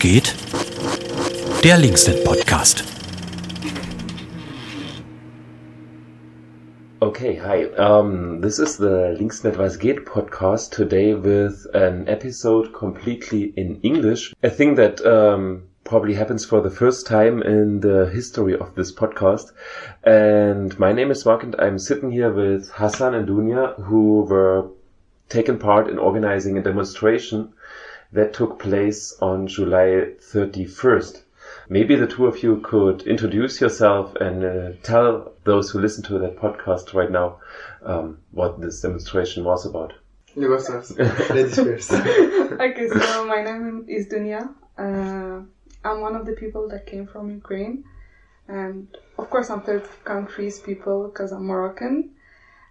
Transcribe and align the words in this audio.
Geht? 0.00 0.32
Der 1.64 1.76
Linksnet 1.76 2.24
Podcast. 2.24 2.84
Okay, 7.00 7.40
hi. 7.44 7.64
Um, 7.76 8.40
this 8.40 8.60
is 8.60 8.76
the 8.76 9.16
Linksnet 9.18 9.58
Was 9.58 9.80
geht 9.80 10.04
podcast 10.04 10.70
today 10.70 11.14
with 11.14 11.66
an 11.74 12.06
episode 12.06 12.72
completely 12.72 13.52
in 13.56 13.80
English. 13.80 14.32
A 14.44 14.50
thing 14.50 14.76
that 14.76 15.04
um, 15.04 15.64
probably 15.82 16.14
happens 16.14 16.44
for 16.44 16.60
the 16.60 16.70
first 16.70 17.08
time 17.08 17.42
in 17.42 17.80
the 17.80 18.08
history 18.12 18.56
of 18.56 18.76
this 18.76 18.92
podcast. 18.92 19.50
And 20.04 20.78
my 20.78 20.92
name 20.92 21.10
is 21.10 21.26
Mark 21.26 21.42
and 21.42 21.56
I'm 21.58 21.80
sitting 21.80 22.12
here 22.12 22.32
with 22.32 22.70
Hassan 22.70 23.14
and 23.14 23.26
Donia 23.26 23.74
who 23.82 24.20
were 24.20 24.68
taken 25.28 25.58
part 25.58 25.88
in 25.88 25.98
organizing 25.98 26.56
a 26.56 26.62
demonstration 26.62 27.52
that 28.12 28.32
took 28.32 28.58
place 28.58 29.16
on 29.20 29.46
July 29.46 30.12
31st. 30.32 31.22
Maybe 31.68 31.94
the 31.96 32.06
two 32.06 32.26
of 32.26 32.42
you 32.42 32.60
could 32.60 33.02
introduce 33.02 33.60
yourself 33.60 34.14
and 34.16 34.44
uh, 34.44 34.72
tell 34.82 35.32
those 35.44 35.70
who 35.70 35.80
listen 35.80 36.02
to 36.04 36.18
that 36.18 36.36
podcast 36.36 36.94
right 36.94 37.10
now 37.10 37.38
um, 37.82 38.18
what 38.32 38.60
this 38.60 38.80
demonstration 38.80 39.44
was 39.44 39.66
about. 39.66 39.92
You 40.34 40.48
go 40.48 40.58
first. 40.58 40.98
Ladies 41.30 41.56
first. 41.56 41.92
okay, 41.92 42.88
so 42.88 43.26
my 43.26 43.42
name 43.42 43.86
is 43.88 44.06
Donia. 44.06 44.54
Uh, 44.78 45.42
I'm 45.84 46.00
one 46.00 46.14
of 46.14 46.26
the 46.26 46.32
people 46.32 46.68
that 46.68 46.86
came 46.86 47.06
from 47.06 47.30
Ukraine, 47.30 47.84
and 48.46 48.88
of 49.18 49.30
course 49.30 49.50
I'm 49.50 49.62
third 49.62 49.88
countries 50.04 50.58
people 50.58 51.08
because 51.08 51.32
I'm 51.32 51.46
Moroccan. 51.46 52.10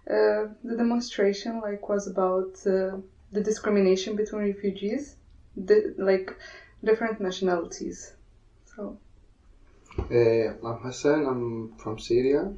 Uh, 0.08 0.54
the 0.64 0.76
demonstration 0.76 1.60
like 1.60 1.88
was 1.88 2.06
about 2.06 2.52
uh, 2.66 2.96
the 3.32 3.42
discrimination 3.42 4.16
between 4.16 4.42
refugees, 4.42 5.16
the, 5.66 5.94
like 5.98 6.34
different 6.84 7.20
nationalities. 7.20 8.14
So 8.64 8.98
Uh, 9.98 10.54
I'm 10.66 10.78
Hassan. 10.82 11.26
I'm 11.26 11.72
from 11.76 11.98
Syria. 11.98 12.52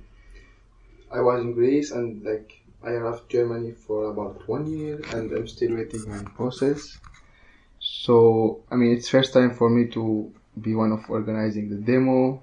I 1.11 1.21
was 1.21 1.41
in 1.41 1.53
Greece 1.55 1.91
and 1.91 2.23
like 2.23 2.61
I 2.83 2.93
left 2.93 3.28
Germany 3.28 3.73
for 3.73 4.11
about 4.11 4.47
one 4.48 4.67
year 4.67 5.01
and 5.15 5.33
I'm 5.33 5.48
still 5.48 5.75
waiting 5.75 6.09
my 6.09 6.23
process. 6.37 6.98
So 7.78 8.62
I 8.71 8.77
mean 8.77 8.93
it's 8.97 9.09
first 9.09 9.33
time 9.33 9.55
for 9.55 9.69
me 9.71 9.89
to 9.89 10.33
be 10.61 10.75
one 10.75 10.93
of 10.93 11.09
organizing 11.09 11.71
the 11.71 11.77
demo, 11.77 12.43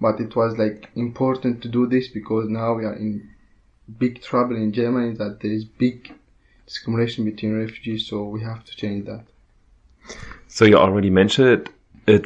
but 0.00 0.20
it 0.20 0.34
was 0.34 0.58
like 0.58 0.90
important 0.96 1.62
to 1.62 1.68
do 1.68 1.86
this 1.86 2.08
because 2.08 2.48
now 2.48 2.74
we 2.74 2.84
are 2.84 2.94
in 2.96 3.30
big 3.98 4.22
trouble 4.22 4.56
in 4.56 4.72
Germany 4.72 5.14
that 5.16 5.40
there 5.40 5.52
is 5.52 5.64
big 5.64 6.12
discrimination 6.66 7.24
between 7.24 7.58
refugees, 7.58 8.06
so 8.08 8.24
we 8.24 8.40
have 8.42 8.64
to 8.64 8.76
change 8.76 9.06
that. 9.06 9.24
So 10.48 10.64
you 10.64 10.76
already 10.76 11.10
mentioned 11.10 11.48
it. 11.48 11.70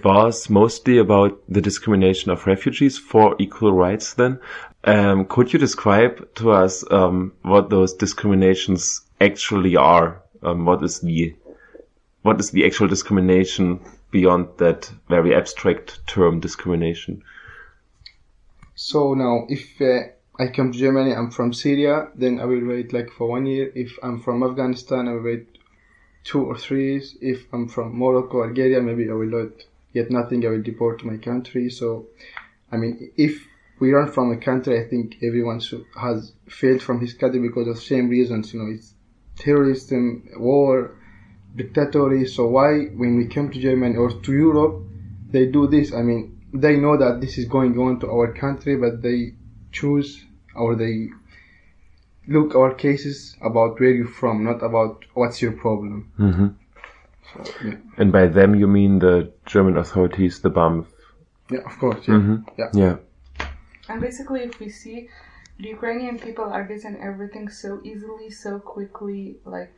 Was 0.04 0.48
mostly 0.48 0.98
about 0.98 1.38
the 1.48 1.60
discrimination 1.60 2.30
of 2.30 2.46
refugees 2.46 2.98
for 2.98 3.36
equal 3.38 3.72
rights 3.72 4.14
then. 4.14 4.40
Um, 4.84 5.26
could 5.26 5.52
you 5.52 5.58
describe 5.58 6.34
to 6.36 6.52
us 6.52 6.84
um, 6.90 7.32
what 7.42 7.68
those 7.68 7.92
discriminations 7.92 9.02
actually 9.20 9.76
are? 9.76 10.22
Um, 10.42 10.64
what 10.64 10.82
is 10.82 11.00
the 11.00 11.34
what 12.22 12.40
is 12.40 12.50
the 12.50 12.64
actual 12.64 12.88
discrimination 12.88 13.80
beyond 14.10 14.48
that 14.58 14.90
very 15.08 15.34
abstract 15.34 16.06
term 16.06 16.40
discrimination? 16.40 17.22
So 18.74 19.14
now, 19.14 19.46
if 19.48 19.80
uh, 19.80 20.08
I 20.38 20.48
come 20.48 20.72
to 20.72 20.78
Germany, 20.78 21.14
I'm 21.14 21.30
from 21.30 21.52
Syria, 21.52 22.08
then 22.14 22.40
I 22.40 22.44
will 22.44 22.66
wait 22.66 22.92
like 22.92 23.10
for 23.10 23.28
one 23.28 23.46
year. 23.46 23.70
If 23.74 23.98
I'm 24.02 24.20
from 24.20 24.42
Afghanistan, 24.42 25.08
I 25.08 25.12
will 25.12 25.22
wait 25.22 25.55
two 26.26 26.44
or 26.44 26.58
three. 26.58 27.02
If 27.20 27.46
I'm 27.52 27.68
from 27.68 27.98
Morocco, 27.98 28.44
Algeria, 28.44 28.82
maybe 28.82 29.08
I 29.08 29.14
will 29.14 29.34
not 29.38 29.52
get 29.94 30.10
nothing. 30.10 30.44
I 30.44 30.50
will 30.50 30.62
deport 30.62 30.98
to 31.00 31.06
my 31.06 31.16
country. 31.16 31.70
So, 31.70 32.08
I 32.70 32.76
mean, 32.76 33.12
if 33.16 33.46
we 33.78 33.92
run 33.92 34.10
from 34.10 34.32
a 34.32 34.36
country, 34.36 34.78
I 34.80 34.88
think 34.88 35.16
everyone 35.22 35.60
should, 35.60 35.84
has 35.98 36.32
failed 36.48 36.82
from 36.82 37.00
his 37.00 37.14
country 37.14 37.40
because 37.40 37.68
of 37.68 37.78
same 37.78 38.08
reasons. 38.08 38.52
You 38.52 38.60
know, 38.60 38.74
it's 38.74 38.92
terrorism, 39.38 40.28
war, 40.36 40.96
dictatorship. 41.54 42.28
So 42.28 42.48
why, 42.48 42.86
when 42.86 43.16
we 43.16 43.26
come 43.28 43.50
to 43.52 43.60
Germany 43.60 43.96
or 43.96 44.10
to 44.10 44.32
Europe, 44.32 44.82
they 45.30 45.46
do 45.46 45.68
this? 45.68 45.94
I 45.94 46.02
mean, 46.02 46.40
they 46.52 46.76
know 46.76 46.96
that 46.96 47.20
this 47.20 47.38
is 47.38 47.44
going 47.46 47.78
on 47.78 48.00
to 48.00 48.10
our 48.10 48.32
country, 48.32 48.76
but 48.76 49.00
they 49.00 49.34
choose 49.70 50.24
or 50.56 50.74
they 50.74 51.08
look 52.28 52.54
our 52.54 52.74
cases 52.74 53.36
about 53.40 53.78
where 53.80 53.90
you're 53.90 54.06
from, 54.08 54.44
not 54.44 54.62
about 54.62 55.04
what's 55.14 55.40
your 55.42 55.52
problem. 55.52 56.12
Mm-hmm. 56.18 56.48
So, 57.32 57.66
yeah. 57.66 57.74
And 57.98 58.12
by 58.12 58.26
them 58.26 58.54
you 58.54 58.66
mean 58.66 58.98
the 58.98 59.32
German 59.46 59.76
authorities, 59.76 60.40
the 60.40 60.50
BAMF. 60.50 60.86
Yeah, 61.50 61.60
of 61.60 61.78
course. 61.78 62.06
Yeah. 62.08 62.14
Mhm. 62.14 62.44
Yeah. 62.58 62.70
Yeah. 62.74 62.96
and 63.88 64.00
basically, 64.00 64.42
if 64.42 64.58
we 64.58 64.68
see 64.68 65.08
the 65.58 65.68
Ukrainian 65.68 66.18
people 66.18 66.44
are 66.44 66.64
getting 66.64 66.96
everything 67.00 67.48
so 67.48 67.80
easily, 67.84 68.30
so 68.30 68.58
quickly, 68.58 69.36
like 69.44 69.76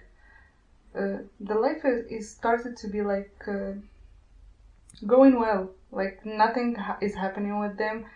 uh, 0.95 1.19
the 1.41 1.55
life 1.55 1.83
is, 1.85 2.07
is 2.11 2.31
started 2.31 2.77
to 2.79 2.89
be 2.89 3.03
like 3.03 3.37
uh, 3.47 3.73
going 5.07 5.39
well. 5.39 5.71
Like 5.91 6.25
nothing 6.25 6.75
ha- 6.75 6.99
is 7.01 7.15
happening 7.15 7.59
with 7.61 7.77
them. 7.79 8.07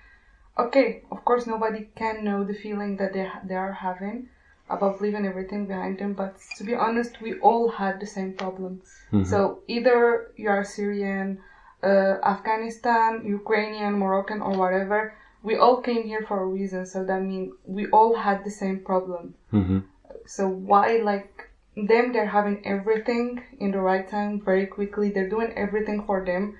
Okay, 0.58 1.02
of 1.10 1.24
course, 1.24 1.46
nobody 1.46 1.88
can 1.94 2.24
know 2.24 2.44
the 2.44 2.54
feeling 2.54 2.96
that 2.96 3.12
they 3.14 3.26
they 3.44 3.54
are 3.54 3.72
having 3.72 4.28
about 4.68 5.00
leaving 5.00 5.26
everything 5.26 5.66
behind 5.66 5.98
them. 5.98 6.12
But 6.14 6.36
to 6.56 6.64
be 6.64 6.74
honest, 6.74 7.20
we 7.20 7.34
all 7.40 7.68
had 7.68 8.00
the 8.00 8.06
same 8.06 8.32
problem. 8.34 8.82
So 9.24 9.60
either 9.68 10.30
you 10.36 10.50
are 10.50 10.64
Syrian, 10.64 11.38
uh, 11.82 12.14
Afghanistan, 12.34 13.22
Ukrainian, 13.24 13.98
Moroccan, 13.98 14.40
or 14.42 14.52
whatever. 14.62 15.14
We 15.42 15.56
all 15.56 15.80
came 15.80 16.04
here 16.04 16.22
for 16.22 16.42
a 16.42 16.46
reason. 16.46 16.86
So 16.86 17.04
that 17.04 17.22
means 17.22 17.52
we 17.64 17.86
all 17.86 18.14
had 18.14 18.44
the 18.44 18.50
same 18.62 18.78
problem. 18.90 19.34
hmm 19.50 19.78
So 20.26 20.42
why 20.48 20.86
like 21.12 21.48
them? 21.76 22.12
They're 22.12 22.34
having 22.40 22.58
everything 22.74 23.42
in 23.64 23.70
the 23.72 23.80
right 23.90 24.06
time, 24.16 24.40
very 24.50 24.66
quickly. 24.66 25.10
They're 25.10 25.28
doing 25.36 25.52
everything 25.56 26.04
for 26.08 26.18
them, 26.24 26.56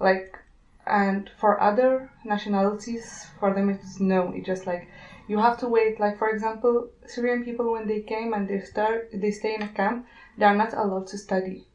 like, 0.00 0.38
and 0.86 1.30
for 1.36 1.60
other 1.60 2.10
nationalities, 2.24 3.26
for 3.38 3.52
them 3.54 3.68
it's 3.70 4.00
no. 4.00 4.32
It's 4.32 4.46
just 4.46 4.66
like 4.66 4.88
you 5.28 5.38
have 5.38 5.58
to 5.58 5.68
wait. 5.68 6.00
Like 6.00 6.18
for 6.18 6.28
example, 6.28 6.88
Syrian 7.06 7.44
people 7.44 7.72
when 7.72 7.86
they 7.86 8.00
came 8.00 8.32
and 8.34 8.48
they 8.48 8.60
start, 8.60 9.08
they 9.12 9.30
stay 9.30 9.54
in 9.54 9.62
a 9.62 9.68
camp. 9.68 10.06
They 10.38 10.44
are 10.46 10.54
not 10.56 10.72
allowed 10.72 11.06
to 11.08 11.18
study, 11.18 11.66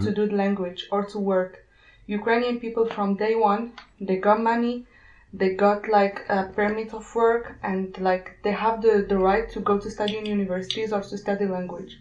to 0.00 0.10
do 0.12 0.26
the 0.26 0.34
language 0.36 0.86
or 0.90 1.04
to 1.04 1.18
work. 1.18 1.64
Ukrainian 2.06 2.58
people 2.60 2.86
from 2.86 3.16
day 3.16 3.34
one, 3.34 3.72
they 4.00 4.16
got 4.16 4.40
money, 4.40 4.84
they 5.32 5.50
got 5.54 5.88
like 5.88 6.24
a 6.28 6.44
permit 6.44 6.94
of 6.94 7.04
work 7.14 7.56
and 7.62 7.96
like 7.98 8.38
they 8.42 8.52
have 8.52 8.80
the, 8.82 9.04
the 9.08 9.18
right 9.18 9.48
to 9.50 9.60
go 9.60 9.78
to 9.78 9.90
study 9.90 10.16
in 10.18 10.26
universities 10.26 10.92
or 10.92 11.02
to 11.02 11.16
study 11.18 11.46
language. 11.46 11.98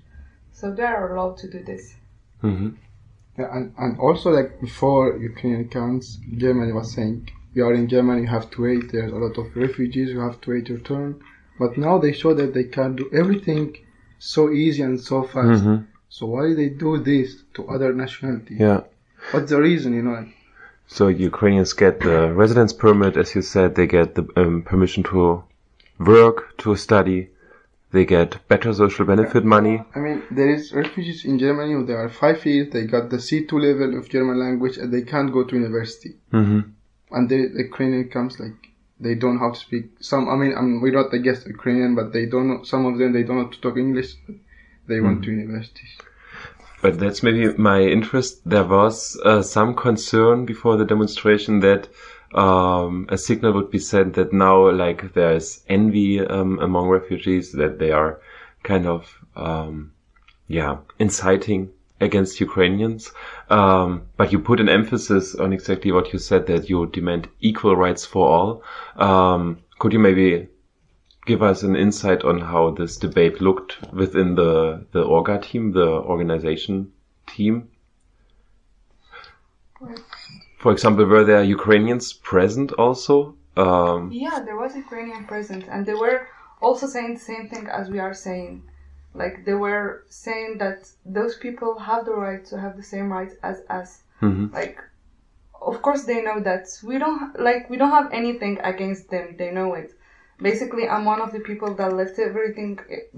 So 0.54 0.72
they 0.72 0.84
are 0.84 1.16
allowed 1.16 1.38
to 1.38 1.50
do 1.50 1.64
this. 1.64 1.96
hmm 2.42 2.70
Yeah, 3.38 3.50
and, 3.56 3.74
and 3.78 4.00
also 4.00 4.30
like 4.32 4.62
before 4.62 5.18
Ukrainian 5.18 5.68
counts, 5.70 6.18
Germany 6.38 6.72
was 6.72 6.94
saying 6.94 7.30
you 7.54 7.66
are 7.66 7.74
in 7.74 7.88
Germany, 7.88 8.22
you 8.22 8.28
have 8.28 8.50
to 8.52 8.62
wait. 8.64 8.92
There's 8.92 9.12
a 9.12 9.16
lot 9.16 9.38
of 9.38 9.56
refugees, 9.56 10.10
you 10.10 10.20
have 10.20 10.40
to 10.42 10.52
wait 10.52 10.70
your 10.70 10.80
turn. 10.80 11.22
But 11.60 11.78
now 11.78 11.98
they 12.00 12.12
show 12.14 12.34
that 12.34 12.54
they 12.54 12.66
can 12.66 12.96
do 12.96 13.10
everything 13.14 13.78
so 14.20 14.52
easy 14.52 14.84
and 14.84 15.00
so 15.00 15.24
fast. 15.24 15.64
hmm 15.64 15.78
So 16.10 16.26
why 16.28 16.54
they 16.54 16.70
do 16.70 16.92
this 17.12 17.28
to 17.56 17.68
other 17.68 17.94
nationalities? 17.94 18.60
Yeah. 18.60 18.82
What's 19.32 19.50
the 19.50 19.60
reason? 19.70 19.94
You 19.94 20.04
know, 20.08 20.26
So 20.88 21.08
Ukrainians 21.08 21.74
get 21.74 22.00
the 22.00 22.18
residence 22.42 22.74
permit, 22.84 23.18
as 23.18 23.30
you 23.36 23.42
said. 23.42 23.76
They 23.76 23.88
get 23.88 24.16
the 24.16 24.26
um, 24.42 24.62
permission 24.72 25.02
to 25.12 25.44
work, 26.00 26.38
to 26.60 26.76
study. 26.76 27.30
They 27.96 28.06
get 28.18 28.30
better 28.52 28.72
social 28.74 29.06
benefit 29.06 29.44
money. 29.58 29.76
I 29.98 30.00
mean, 30.06 30.24
there 30.38 30.52
is 30.58 30.74
refugees 30.74 31.20
in 31.30 31.36
Germany 31.46 31.74
who 31.74 31.86
they 31.86 31.98
are 32.04 32.10
five 32.10 32.40
years. 32.46 32.68
They 32.74 32.84
got 32.96 33.10
the 33.10 33.22
C2 33.28 33.52
level 33.68 33.98
of 34.00 34.10
German 34.16 34.38
language 34.46 34.76
and 34.78 34.90
they 34.94 35.04
can't 35.12 35.32
go 35.38 35.42
to 35.46 35.56
university. 35.62 36.14
hmm 36.32 36.62
and 37.12 37.30
the 37.30 37.40
Ukrainian 37.68 38.10
comes 38.10 38.34
like 38.44 38.60
they 39.00 39.16
don't 39.16 39.36
know 39.36 39.46
how 39.46 39.52
to 39.52 39.60
speak. 39.68 39.86
Some, 40.00 40.24
I 40.34 40.36
mean, 40.36 40.54
I 40.58 40.62
mean, 40.62 40.82
we're 40.82 41.00
not 41.02 41.14
against 41.14 41.48
Ukrainian, 41.48 41.96
but 42.00 42.14
they 42.14 42.26
don't 42.26 42.48
know. 42.50 42.64
Some 42.64 42.86
of 42.86 42.98
them 43.00 43.14
they 43.14 43.24
don't 43.24 43.40
know 43.42 43.50
to 43.56 43.62
talk 43.62 43.78
English. 43.78 44.12
But 44.26 44.36
they 44.88 45.00
went 45.02 45.24
to 45.24 45.32
universities. 45.32 45.94
But 46.82 47.00
that's 47.00 47.24
maybe 47.24 47.44
my 47.72 47.82
interest. 47.82 48.32
There 48.46 48.64
was 48.64 49.20
uh, 49.24 49.42
some 49.42 49.76
concern 49.76 50.46
before 50.46 50.78
the 50.78 50.86
demonstration 50.86 51.60
that 51.62 51.88
um, 52.36 53.08
a 53.10 53.18
signal 53.18 53.54
would 53.54 53.72
be 53.72 53.80
sent 53.80 54.16
that 54.16 54.34
now, 54.34 54.70
like, 54.70 55.14
there's 55.14 55.64
envy 55.68 56.20
um, 56.20 56.60
among 56.60 56.90
refugees 56.90 57.54
that 57.54 57.80
they 57.80 57.92
are 57.92 58.20
kind 58.64 58.86
of, 58.86 59.12
um, 59.36 59.94
yeah, 60.48 60.78
inciting 61.00 61.72
against 62.02 62.42
Ukrainians. 62.42 63.12
Um, 63.50 64.04
but 64.18 64.32
you 64.32 64.40
put 64.40 64.60
an 64.60 64.70
emphasis 64.70 65.36
on 65.36 65.54
exactly 65.54 65.92
what 65.92 66.12
you 66.12 66.20
said 66.20 66.48
that 66.48 66.70
you 66.70 66.86
demand 66.88 67.30
equal 67.40 67.76
rights 67.76 68.06
for 68.06 68.28
all. 68.28 68.64
Um, 68.98 69.60
could 69.80 69.94
you 69.94 70.00
maybe 70.00 70.50
give 71.26 71.42
us 71.42 71.64
an 71.64 71.76
insight 71.76 72.24
on 72.24 72.40
how 72.40 72.72
this 72.72 72.98
debate 72.98 73.42
looked 73.42 73.92
within 73.94 74.36
the 74.36 74.86
the 74.92 75.04
Orga 75.04 75.42
team, 75.42 75.72
the 75.72 75.88
organization 75.88 76.92
team? 77.28 77.70
For 80.66 80.72
example, 80.72 81.06
were 81.06 81.24
there 81.24 81.44
Ukrainians 81.44 82.12
present 82.12 82.72
also? 82.86 83.36
Um, 83.56 84.10
Yeah, 84.12 84.38
there 84.48 84.58
was 84.64 84.72
Ukrainian 84.76 85.24
present, 85.26 85.64
and 85.72 85.86
they 85.86 85.94
were 86.06 86.20
also 86.60 86.88
saying 86.88 87.12
the 87.14 87.26
same 87.32 87.46
thing 87.52 87.66
as 87.80 87.86
we 87.94 88.00
are 88.00 88.16
saying. 88.28 88.54
Like 89.22 89.36
they 89.46 89.58
were 89.66 89.88
saying 90.26 90.52
that 90.64 90.80
those 91.18 91.36
people 91.46 91.72
have 91.90 92.02
the 92.10 92.16
right 92.26 92.44
to 92.50 92.56
have 92.64 92.74
the 92.82 92.88
same 92.94 93.08
rights 93.18 93.36
as 93.52 93.58
us. 93.80 93.90
mhm. 94.28 94.46
Like, 94.60 94.78
of 95.72 95.76
course 95.86 96.02
they 96.10 96.20
know 96.28 96.40
that 96.50 96.66
we 96.90 96.96
don't 97.04 97.22
like 97.48 97.64
we 97.72 97.78
don't 97.82 97.96
have 98.00 98.10
anything 98.22 98.56
against 98.72 99.04
them. 99.14 99.26
They 99.40 99.52
know 99.58 99.70
it. 99.82 99.90
Basically, 100.50 100.86
I'm 100.94 101.06
one 101.14 101.22
of 101.26 101.32
the 101.36 101.44
people 101.50 101.72
that 101.80 101.92
left 102.02 102.18
everything 102.30 102.72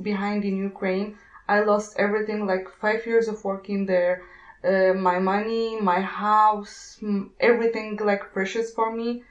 behind 0.10 0.42
in 0.50 0.56
Ukraine. 0.72 1.08
I 1.56 1.58
lost 1.72 1.90
everything, 2.06 2.40
like 2.54 2.66
five 2.84 3.02
years 3.10 3.28
of 3.34 3.38
working 3.52 3.82
there, 3.94 4.16
uh, 4.64 4.94
my 4.94 5.20
money, 5.20 5.76
my 5.76 6.02
house, 6.02 7.00
everything 7.40 7.98
like 8.02 8.32
precious 8.34 8.72
for 8.74 8.90
me. 8.90 9.22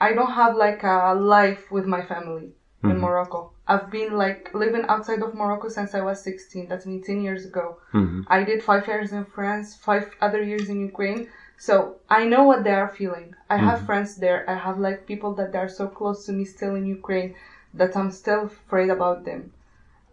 I 0.00 0.12
don't 0.14 0.30
have 0.30 0.56
like 0.56 0.82
a 0.82 1.14
life 1.14 1.70
with 1.70 1.86
my 1.86 2.02
family 2.02 2.52
in 2.82 2.98
Morocco. 2.98 3.50
I've 3.68 3.90
been 3.90 4.16
like 4.16 4.50
living 4.54 4.84
outside 4.88 5.22
of 5.22 5.34
Morocco 5.34 5.68
since 5.68 5.94
I 5.94 6.00
was 6.00 6.22
16. 6.22 6.68
That's 6.68 6.86
been 6.86 7.02
10 7.02 7.20
years 7.20 7.44
ago. 7.44 7.76
Mhm. 7.92 8.24
I 8.26 8.42
did 8.42 8.62
five 8.62 8.86
years 8.88 9.12
in 9.12 9.24
France, 9.24 9.74
five 9.74 10.06
other 10.20 10.42
years 10.42 10.70
in 10.70 10.80
Ukraine. 10.80 11.28
So 11.58 11.96
I 12.08 12.24
know 12.24 12.44
what 12.44 12.64
they 12.64 12.72
are 12.72 12.88
feeling. 12.88 13.34
I 13.50 13.56
have 13.58 13.80
friends 13.88 14.14
there. 14.16 14.48
I 14.48 14.54
have 14.54 14.78
like 14.78 15.04
people 15.06 15.34
that 15.34 15.52
they 15.52 15.58
are 15.58 15.68
so 15.68 15.86
close 15.88 16.24
to 16.26 16.32
me 16.32 16.44
still 16.46 16.74
in 16.74 16.86
Ukraine 16.86 17.34
that 17.74 17.94
I'm 17.98 18.10
still 18.10 18.44
afraid 18.44 18.88
about 18.88 19.24
them. 19.24 19.50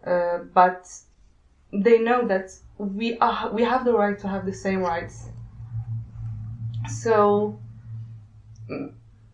Uh, 0.04 0.38
but 0.60 0.78
they 1.72 1.98
know 1.98 2.26
that 2.26 2.50
we 2.78 3.18
are, 3.18 3.50
we 3.52 3.62
have 3.64 3.84
the 3.84 3.92
right 3.92 4.18
to 4.18 4.28
have 4.28 4.46
the 4.46 4.52
same 4.54 4.80
rights. 4.80 5.28
So 6.88 7.58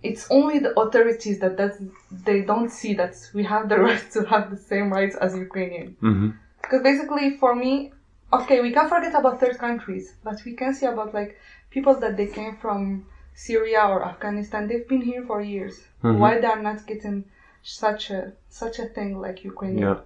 it's 0.02 0.30
only 0.30 0.58
the 0.58 0.78
authorities 0.78 1.38
that 1.40 1.56
does 1.56 1.80
they 2.10 2.42
don't 2.42 2.70
see 2.70 2.94
that 2.94 3.14
we 3.34 3.42
have 3.44 3.68
the 3.68 3.78
right 3.88 4.10
to 4.12 4.24
have 4.24 4.50
the 4.50 4.56
same 4.56 4.92
rights 4.92 5.16
as 5.16 5.36
Ukrainian. 5.36 5.96
Mhm. 6.02 6.34
Because 6.62 6.82
basically, 6.82 7.36
for 7.38 7.54
me, 7.54 7.92
okay, 8.32 8.60
we 8.60 8.70
can 8.72 8.88
forget 8.88 9.14
about 9.14 9.38
third 9.40 9.58
countries, 9.58 10.14
but 10.24 10.36
we 10.44 10.52
can 10.54 10.72
see 10.74 10.86
about 10.86 11.12
like 11.14 11.38
people 11.70 11.94
that 12.00 12.16
they 12.16 12.26
came 12.26 12.56
from 12.56 13.04
Syria 13.34 13.82
or 13.92 14.04
Afghanistan. 14.04 14.66
They've 14.68 14.88
been 14.88 15.02
here 15.02 15.22
for 15.30 15.40
years. 15.40 15.74
Why 16.00 16.38
they 16.40 16.46
are 16.46 16.62
not 16.70 16.86
getting 16.86 17.24
such 17.62 18.10
a 18.10 18.32
such 18.48 18.78
a 18.78 18.86
thing 18.96 19.10
like 19.20 19.38
Ukrainian? 19.44 19.88
Yeah. 19.88 20.00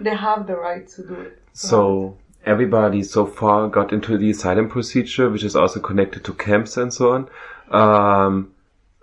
They 0.00 0.14
have 0.14 0.46
the 0.46 0.56
right 0.56 0.86
to 0.88 1.06
do 1.06 1.14
it. 1.14 1.42
So 1.52 2.18
everybody 2.44 3.02
so 3.02 3.26
far 3.26 3.68
got 3.68 3.92
into 3.92 4.16
the 4.16 4.30
asylum 4.30 4.68
procedure, 4.68 5.28
which 5.30 5.44
is 5.44 5.56
also 5.56 5.80
connected 5.80 6.24
to 6.24 6.34
camps 6.34 6.76
and 6.76 6.92
so 6.92 7.12
on. 7.12 7.28
Um, 7.70 8.52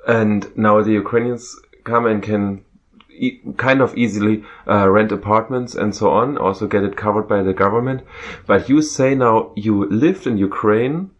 and 0.07 0.55
now 0.57 0.81
the 0.81 0.91
Ukrainians 0.91 1.55
come 1.83 2.05
and 2.05 2.23
can 2.23 2.63
e- 3.09 3.39
kind 3.57 3.81
of 3.81 3.97
easily 3.97 4.43
uh, 4.67 4.89
rent 4.89 5.11
apartments 5.11 5.75
and 5.75 5.95
so 5.95 6.09
on, 6.09 6.37
also 6.37 6.67
get 6.67 6.83
it 6.83 6.95
covered 6.95 7.27
by 7.27 7.41
the 7.41 7.53
government. 7.53 8.01
But 8.47 8.69
you 8.69 8.81
say 8.81 9.15
now 9.15 9.51
you 9.55 9.85
lived 9.89 10.27
in 10.27 10.37
Ukraine 10.37 11.11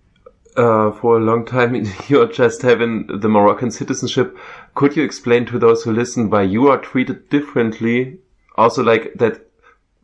uh, 0.56 0.92
for 0.92 1.18
a 1.18 1.22
long 1.22 1.46
time. 1.46 1.76
You're 2.08 2.32
just 2.32 2.62
having 2.62 3.08
the 3.08 3.30
Moroccan 3.30 3.72
citizenship. 3.72 4.38
Could 4.76 4.96
you 4.96 5.04
explain 5.04 5.46
to 5.48 5.60
those 5.60 5.84
who 5.84 5.92
listen 5.92 6.30
why 6.30 6.44
you 6.44 6.68
are 6.68 6.78
treated 6.78 7.30
differently? 7.30 8.20
Also, 8.56 8.84
like 8.84 9.14
that 9.16 9.48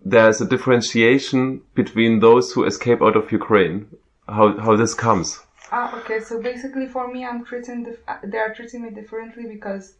there's 0.03 0.41
a 0.41 0.47
differentiation 0.47 1.61
between 1.75 2.19
those 2.19 2.51
who 2.53 2.65
escape 2.65 3.01
out 3.01 3.15
of 3.15 3.31
Ukraine. 3.31 3.87
How 4.27 4.57
how 4.57 4.75
this 4.75 4.93
comes? 4.93 5.39
Ah, 5.71 5.95
okay. 5.99 6.19
So 6.19 6.41
basically, 6.41 6.87
for 6.87 7.07
me, 7.11 7.25
I'm 7.25 7.45
treating 7.45 7.95
uh, 8.07 8.17
they 8.23 8.37
are 8.37 8.53
treating 8.53 8.83
me 8.83 8.89
differently 8.91 9.45
because 9.47 9.95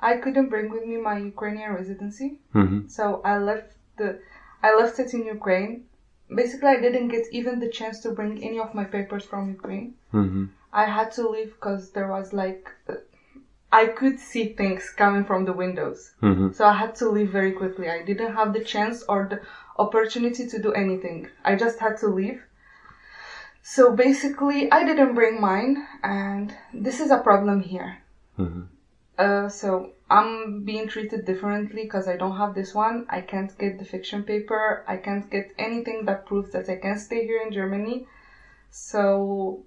I 0.00 0.16
couldn't 0.16 0.48
bring 0.48 0.70
with 0.70 0.84
me 0.84 0.96
my 0.96 1.18
Ukrainian 1.18 1.72
residency. 1.72 2.38
hmm 2.52 2.80
So 2.88 3.20
I 3.24 3.38
left 3.38 3.72
the 3.96 4.20
I 4.62 4.74
left 4.74 4.98
it 4.98 5.14
in 5.14 5.24
Ukraine. 5.26 5.84
Basically, 6.34 6.68
I 6.68 6.80
didn't 6.80 7.08
get 7.08 7.26
even 7.30 7.58
the 7.58 7.68
chance 7.68 8.00
to 8.00 8.10
bring 8.10 8.42
any 8.42 8.58
of 8.58 8.74
my 8.74 8.84
papers 8.84 9.24
from 9.24 9.48
Ukraine. 9.58 9.94
hmm 10.10 10.44
I 10.72 10.86
had 10.86 11.12
to 11.16 11.28
leave 11.28 11.50
because 11.56 11.90
there 11.92 12.08
was 12.08 12.32
like 12.32 12.70
uh, 12.88 12.94
I 13.72 13.86
could 13.86 14.18
see 14.20 14.44
things 14.52 14.90
coming 14.90 15.24
from 15.24 15.44
the 15.46 15.52
windows. 15.54 16.12
hmm 16.20 16.52
So 16.52 16.66
I 16.66 16.74
had 16.74 16.94
to 16.96 17.08
leave 17.08 17.30
very 17.30 17.52
quickly. 17.52 17.90
I 17.90 18.02
didn't 18.02 18.34
have 18.34 18.52
the 18.52 18.64
chance 18.72 19.02
or 19.08 19.26
the 19.30 19.40
opportunity 19.78 20.46
to 20.46 20.62
do 20.62 20.72
anything. 20.72 21.28
I 21.44 21.56
just 21.56 21.78
had 21.80 21.96
to 21.98 22.08
leave. 22.08 22.42
So 23.62 23.92
basically, 23.92 24.70
I 24.70 24.84
didn't 24.84 25.14
bring 25.14 25.40
mine, 25.40 25.86
and 26.02 26.54
this 26.74 27.00
is 27.00 27.10
a 27.10 27.18
problem 27.18 27.60
here. 27.60 27.90
hmm 28.36 28.62
Uh, 29.18 29.48
so 29.48 29.92
I'm 30.10 30.64
being 30.64 30.88
treated 30.88 31.24
differently 31.26 31.82
because 31.84 32.08
I 32.12 32.16
don't 32.16 32.36
have 32.36 32.54
this 32.54 32.74
one. 32.74 32.96
I 33.08 33.20
can't 33.32 33.52
get 33.62 33.78
the 33.78 33.84
fiction 33.84 34.22
paper. 34.30 34.62
I 34.94 34.96
can't 34.96 35.30
get 35.30 35.52
anything 35.58 36.06
that 36.06 36.26
proves 36.26 36.50
that 36.52 36.68
I 36.74 36.76
can 36.84 36.96
stay 36.98 37.20
here 37.26 37.40
in 37.46 37.52
Germany. 37.52 38.06
So 38.70 39.64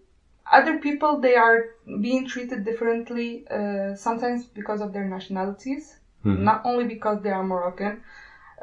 other 0.52 0.78
people 0.80 1.20
they 1.20 1.36
are 1.36 1.72
being 2.02 2.28
treated 2.28 2.64
differently. 2.64 3.46
Uh, 3.50 3.96
sometimes 3.96 4.46
because 4.46 4.82
of 4.82 4.94
their 4.94 5.06
nationalities, 5.06 5.98
not 6.24 6.62
only 6.66 6.86
because 6.86 7.22
they 7.22 7.30
are 7.30 7.44
Moroccan, 7.44 8.02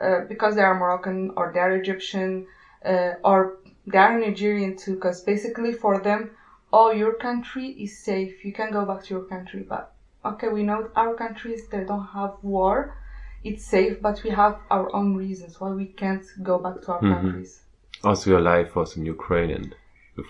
uh, 0.01 0.21
because 0.29 0.55
they 0.57 0.63
are 0.63 0.79
Moroccan 0.79 1.33
or 1.37 1.51
they 1.53 1.61
are 1.61 1.73
Egyptian 1.77 2.47
uh, 2.85 3.13
or 3.25 3.59
they 3.87 3.99
are 3.99 4.19
Nigerian 4.19 4.77
too. 4.77 4.95
Because 4.95 5.21
basically 5.23 5.73
for 5.73 6.01
them, 6.01 6.31
oh, 6.73 6.91
your 6.91 7.15
country 7.15 7.67
is 7.69 7.99
safe. 7.99 8.45
You 8.45 8.53
can 8.53 8.71
go 8.73 8.85
back 8.85 9.05
to 9.05 9.15
your 9.15 9.25
country, 9.25 9.65
but 9.69 9.93
okay, 10.25 10.49
we 10.49 10.63
know 10.63 10.89
our 10.97 11.15
countries 11.15 11.69
they 11.69 11.85
don't 11.85 12.07
have 12.07 12.35
war. 12.43 12.97
It's 13.45 13.65
safe, 13.65 14.01
but 14.01 14.23
we 14.23 14.31
have 14.31 14.59
our 14.71 14.95
own 14.95 15.17
reasons 15.17 15.61
why 15.61 15.71
we 15.71 15.87
can't 15.87 16.25
go 16.43 16.59
back 16.59 16.81
to 16.83 16.93
our 16.93 17.01
countries. 17.01 17.63
Also, 18.05 18.31
your 18.31 18.41
life 18.41 18.77
was 18.77 18.97
in 18.97 19.05
Ukraine, 19.05 19.51
and 19.51 19.75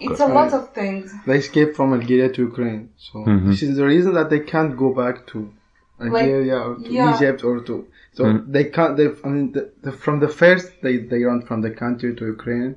It's 0.00 0.20
a 0.20 0.26
lot 0.26 0.52
of 0.52 0.73
things. 0.73 1.12
They 1.26 1.38
escaped 1.38 1.76
from 1.76 1.93
Algeria 1.93 2.29
to 2.32 2.43
Ukraine. 2.43 2.90
So 2.96 3.19
mm-hmm. 3.19 3.50
this 3.50 3.62
is 3.62 3.76
the 3.76 3.84
reason 3.84 4.14
that 4.14 4.31
they 4.31 4.40
can't 4.40 4.76
go 4.76 4.94
back 4.94 5.26
to 5.29 5.52
Algeria 6.00 6.59
or 6.59 6.76
to 6.76 6.88
yeah. 6.88 7.16
Egypt 7.16 7.42
or 7.45 7.61
to. 7.61 7.88
So 8.12 8.25
mm-hmm. 8.25 8.52
they 8.52 8.64
can't. 8.64 8.97
They, 8.97 9.09
I 9.25 9.28
mean, 9.28 9.52
the, 9.52 9.73
the, 9.83 9.92
from 9.92 10.21
the 10.21 10.28
first 10.28 10.80
they 10.83 10.99
they 10.99 11.25
run 11.25 11.42
from 11.42 11.62
the 11.62 11.71
country 11.71 12.14
to 12.14 12.26
Ukraine. 12.26 12.76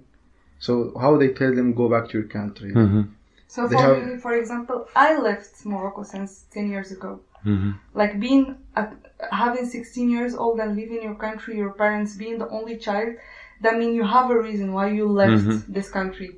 So 0.60 0.98
how 1.00 1.18
they 1.18 1.30
tell 1.30 1.54
them 1.54 1.74
go 1.74 1.90
back 1.90 2.10
to 2.10 2.20
your 2.20 2.28
country? 2.28 2.72
Mm-hmm. 2.72 3.02
So 3.48 3.68
They 3.68 3.76
for 3.76 3.82
have- 3.82 4.08
me, 4.08 4.18
for 4.18 4.36
example, 4.36 4.88
I 4.96 5.18
left 5.18 5.66
Morocco 5.66 6.04
since 6.04 6.46
ten 6.52 6.70
years 6.70 6.92
ago. 6.92 7.20
Mhm. 7.46 7.76
Like 7.94 8.20
being 8.20 8.58
at, 8.76 8.94
having 9.32 9.66
sixteen 9.66 10.10
years 10.10 10.34
old 10.36 10.60
and 10.60 10.76
leaving 10.76 11.02
your 11.04 11.16
country, 11.26 11.58
your 11.58 11.74
parents 11.84 12.16
being 12.16 12.40
the 12.40 12.50
only 12.50 12.78
child, 12.78 13.16
that 13.62 13.78
means 13.78 13.96
you 13.96 14.04
have 14.04 14.32
a 14.32 14.40
reason 14.48 14.74
why 14.74 14.88
you 14.90 15.06
left 15.08 15.72
this 15.72 15.90
country. 15.90 16.30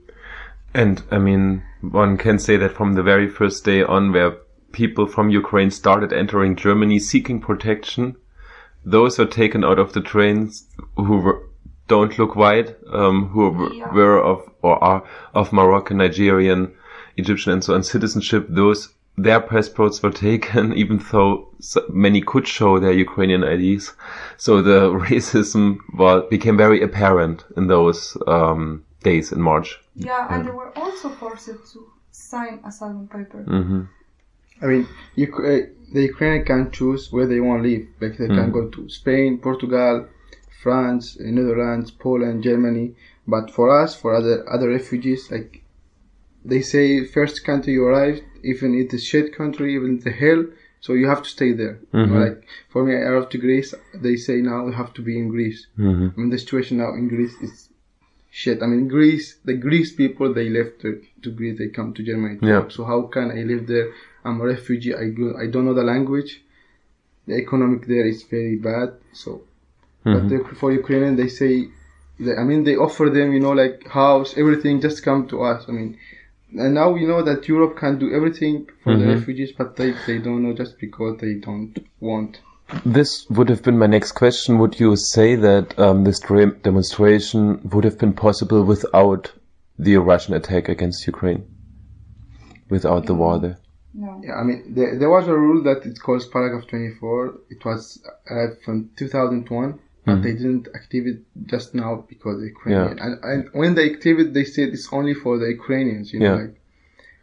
And 0.77 1.01
I 1.09 1.17
mean, 1.17 1.63
one 1.81 2.17
can 2.17 2.37
say 2.37 2.55
that 2.57 2.75
from 2.77 2.93
the 2.93 3.01
very 3.01 3.27
first 3.27 3.65
day 3.65 3.81
on, 3.81 4.13
where 4.13 4.37
people 4.71 5.07
from 5.07 5.31
Ukraine 5.31 5.71
started 5.71 6.13
entering 6.13 6.55
Germany 6.55 6.99
seeking 6.99 7.39
protection, 7.41 8.15
those 8.85 9.19
are 9.19 9.25
taken 9.25 9.63
out 9.63 9.79
of 9.79 9.93
the 9.93 10.01
trains 10.01 10.67
who 10.95 11.17
were, 11.17 11.39
don't 11.87 12.19
look 12.19 12.35
white, 12.35 12.75
um, 12.93 13.29
who 13.29 13.49
were, 13.49 13.73
Yeah. 13.73 13.91
were 13.91 14.19
of 14.21 14.39
or 14.61 14.75
are 14.83 15.03
of 15.33 15.51
Moroccan, 15.51 15.97
Nigerian, 15.97 16.73
Egyptian, 17.17 17.53
and 17.53 17.63
so 17.63 17.73
on 17.73 17.81
citizenship. 17.81 18.45
Those 18.47 18.93
their 19.17 19.39
passports 19.39 20.03
were 20.03 20.11
taken, 20.11 20.73
even 20.83 21.03
though 21.11 21.47
many 21.89 22.21
could 22.21 22.47
show 22.47 22.77
their 22.77 22.93
Ukrainian 23.07 23.43
IDs. 23.43 23.93
So 24.37 24.61
the 24.61 24.79
racism 25.09 25.79
was, 25.95 26.25
became 26.29 26.55
very 26.55 26.83
apparent 26.83 27.45
in 27.57 27.65
those 27.65 28.15
um, 28.27 28.83
days 29.03 29.31
in 29.31 29.41
March. 29.41 29.79
Yeah, 29.95 30.27
and 30.29 30.45
they 30.47 30.51
were 30.51 30.71
also 30.77 31.09
forced 31.09 31.45
to 31.73 31.91
sign 32.11 32.59
asylum 32.65 33.07
paper. 33.07 33.43
hmm 33.43 33.81
I 34.61 34.65
mean, 34.65 34.87
you, 35.15 35.27
uh, 35.35 35.67
the 35.93 36.03
Ukrainian 36.11 36.43
can 36.43 36.71
choose 36.71 37.11
where 37.11 37.27
they 37.27 37.39
want 37.39 37.63
to 37.63 37.69
live. 37.69 37.85
Like 38.01 38.17
they 38.17 38.27
can 38.27 38.51
go 38.51 38.67
to 38.69 38.89
Spain, 38.89 39.37
Portugal, 39.37 40.07
France, 40.63 41.15
uh, 41.19 41.23
Netherlands, 41.25 41.91
Poland, 41.91 42.43
Germany. 42.43 42.95
But 43.27 43.51
for 43.51 43.67
us, 43.81 43.95
for 44.01 44.15
other 44.15 44.35
other 44.49 44.69
refugees, 44.69 45.29
like 45.31 45.61
they 46.43 46.61
say, 46.61 47.03
first 47.05 47.43
country 47.43 47.73
you 47.73 47.85
arrive, 47.85 48.21
even 48.43 48.73
if 48.73 48.85
it's 48.85 48.93
a 48.95 49.05
shit 49.09 49.35
country, 49.35 49.75
even 49.75 49.99
the 49.99 50.11
hell, 50.11 50.45
so 50.79 50.93
you 50.93 51.07
have 51.07 51.21
to 51.23 51.29
stay 51.29 51.51
there. 51.51 51.79
You 51.93 52.05
know, 52.07 52.19
like 52.25 52.47
for 52.69 52.83
me, 52.85 52.93
I 52.95 53.01
arrived 53.09 53.31
to 53.33 53.37
Greece. 53.37 53.73
They 53.93 54.15
say 54.15 54.37
now 54.41 54.65
you 54.65 54.71
have 54.71 54.93
to 54.93 55.01
be 55.01 55.17
in 55.21 55.27
Greece. 55.29 55.67
hmm 55.75 56.07
I 56.15 56.19
mean, 56.19 56.29
the 56.29 56.39
situation 56.39 56.77
now 56.77 56.93
in 56.95 57.07
Greece 57.09 57.35
is 57.41 57.66
shit. 58.41 58.61
I 58.63 58.67
mean, 58.71 58.87
Greece, 58.95 59.27
the 59.49 59.55
Greece 59.65 59.91
people, 60.01 60.27
they 60.37 60.47
left 60.57 60.73
to, 60.81 60.89
to 61.23 61.29
Greece, 61.37 61.57
they 61.59 61.69
come 61.77 61.89
to 61.95 62.01
Germany. 62.09 62.37
Yeah. 62.51 62.63
So 62.75 62.79
how 62.91 62.99
can 63.15 63.27
I 63.31 63.41
live 63.51 63.63
there? 63.73 63.87
I'm 64.25 64.37
a 64.41 64.45
refugee. 64.55 64.93
I 65.03 65.05
go, 65.19 65.27
I 65.43 65.45
don't 65.51 65.65
know 65.67 65.73
the 65.81 65.89
language. 65.93 66.31
The 67.29 67.35
economic 67.45 67.81
there 67.93 68.05
is 68.13 68.19
very 68.37 68.57
bad. 68.69 68.89
So, 69.21 69.29
but 70.13 70.23
the, 70.29 70.37
for 70.59 70.69
Ukrainian, 70.81 71.15
they 71.21 71.29
say, 71.41 71.53
they, 72.25 72.35
I 72.41 72.43
mean, 72.49 72.61
they 72.67 72.75
offer 72.87 73.05
them, 73.17 73.27
you 73.35 73.41
know, 73.45 73.55
like 73.63 73.77
house, 74.01 74.29
everything. 74.43 74.73
Just 74.87 74.99
come 75.07 75.21
to 75.31 75.37
us. 75.51 75.65
I 75.69 75.71
mean, 75.77 75.97
and 76.63 76.73
now 76.81 76.89
we 76.97 77.05
know 77.11 77.21
that 77.29 77.47
Europe 77.53 77.75
can 77.83 77.93
do 78.03 78.07
everything 78.17 78.55
for 78.83 78.91
the 78.99 79.05
Mhm. 79.05 79.13
refugees, 79.15 79.51
but 79.59 79.69
they, 79.79 79.91
they 80.07 80.17
don't 80.25 80.41
know 80.43 80.53
just 80.61 80.73
because 80.85 81.13
they 81.23 81.33
don't 81.47 81.73
want. 82.09 82.33
This 82.85 83.25
would 83.29 83.49
have 83.49 83.63
been 83.63 83.77
my 83.77 83.87
next 83.87 84.11
question. 84.11 84.59
Would 84.59 84.79
you 84.79 84.95
say 84.97 85.35
that 85.35 85.77
um, 85.79 86.03
this 86.03 86.19
dre- 86.19 86.51
demonstration 86.63 87.61
would 87.71 87.85
have 87.85 87.97
been 87.97 88.13
possible 88.13 88.63
without 88.63 89.31
the 89.79 89.95
Russian 89.97 90.33
attack 90.33 90.67
against 90.67 91.07
Ukraine? 91.07 91.45
Without 92.69 93.05
the 93.05 93.13
war 93.15 93.39
there? 93.39 93.57
No. 93.93 94.21
Yeah, 94.23 94.35
I 94.35 94.43
mean, 94.43 94.73
there, 94.75 94.99
there 94.99 95.09
was 95.09 95.27
a 95.27 95.33
rule 95.35 95.63
that 95.63 95.85
it 95.85 95.99
calls 96.01 96.27
paragraph 96.27 96.67
24. 96.67 97.35
It 97.49 97.63
was 97.63 98.03
uh, 98.29 98.47
from 98.65 98.89
2001, 98.97 99.79
but 100.05 100.17
Mhm. 100.17 100.23
they 100.23 100.33
didn't 100.33 100.67
activate 100.75 101.15
it 101.15 101.23
just 101.45 101.73
now 101.73 102.05
because 102.09 102.39
the 102.41 102.47
Ukrainian. 102.47 102.99
And, 102.99 103.23
and 103.23 103.49
when 103.53 103.75
they 103.75 103.89
activate, 103.93 104.33
they 104.33 104.43
said 104.43 104.69
it's 104.69 104.89
only 104.91 105.13
for 105.13 105.37
the 105.39 105.47
Ukrainians. 105.47 106.11
You 106.13 106.19
know, 106.19 106.35
Yeah. 106.35 106.41
like, 106.41 106.55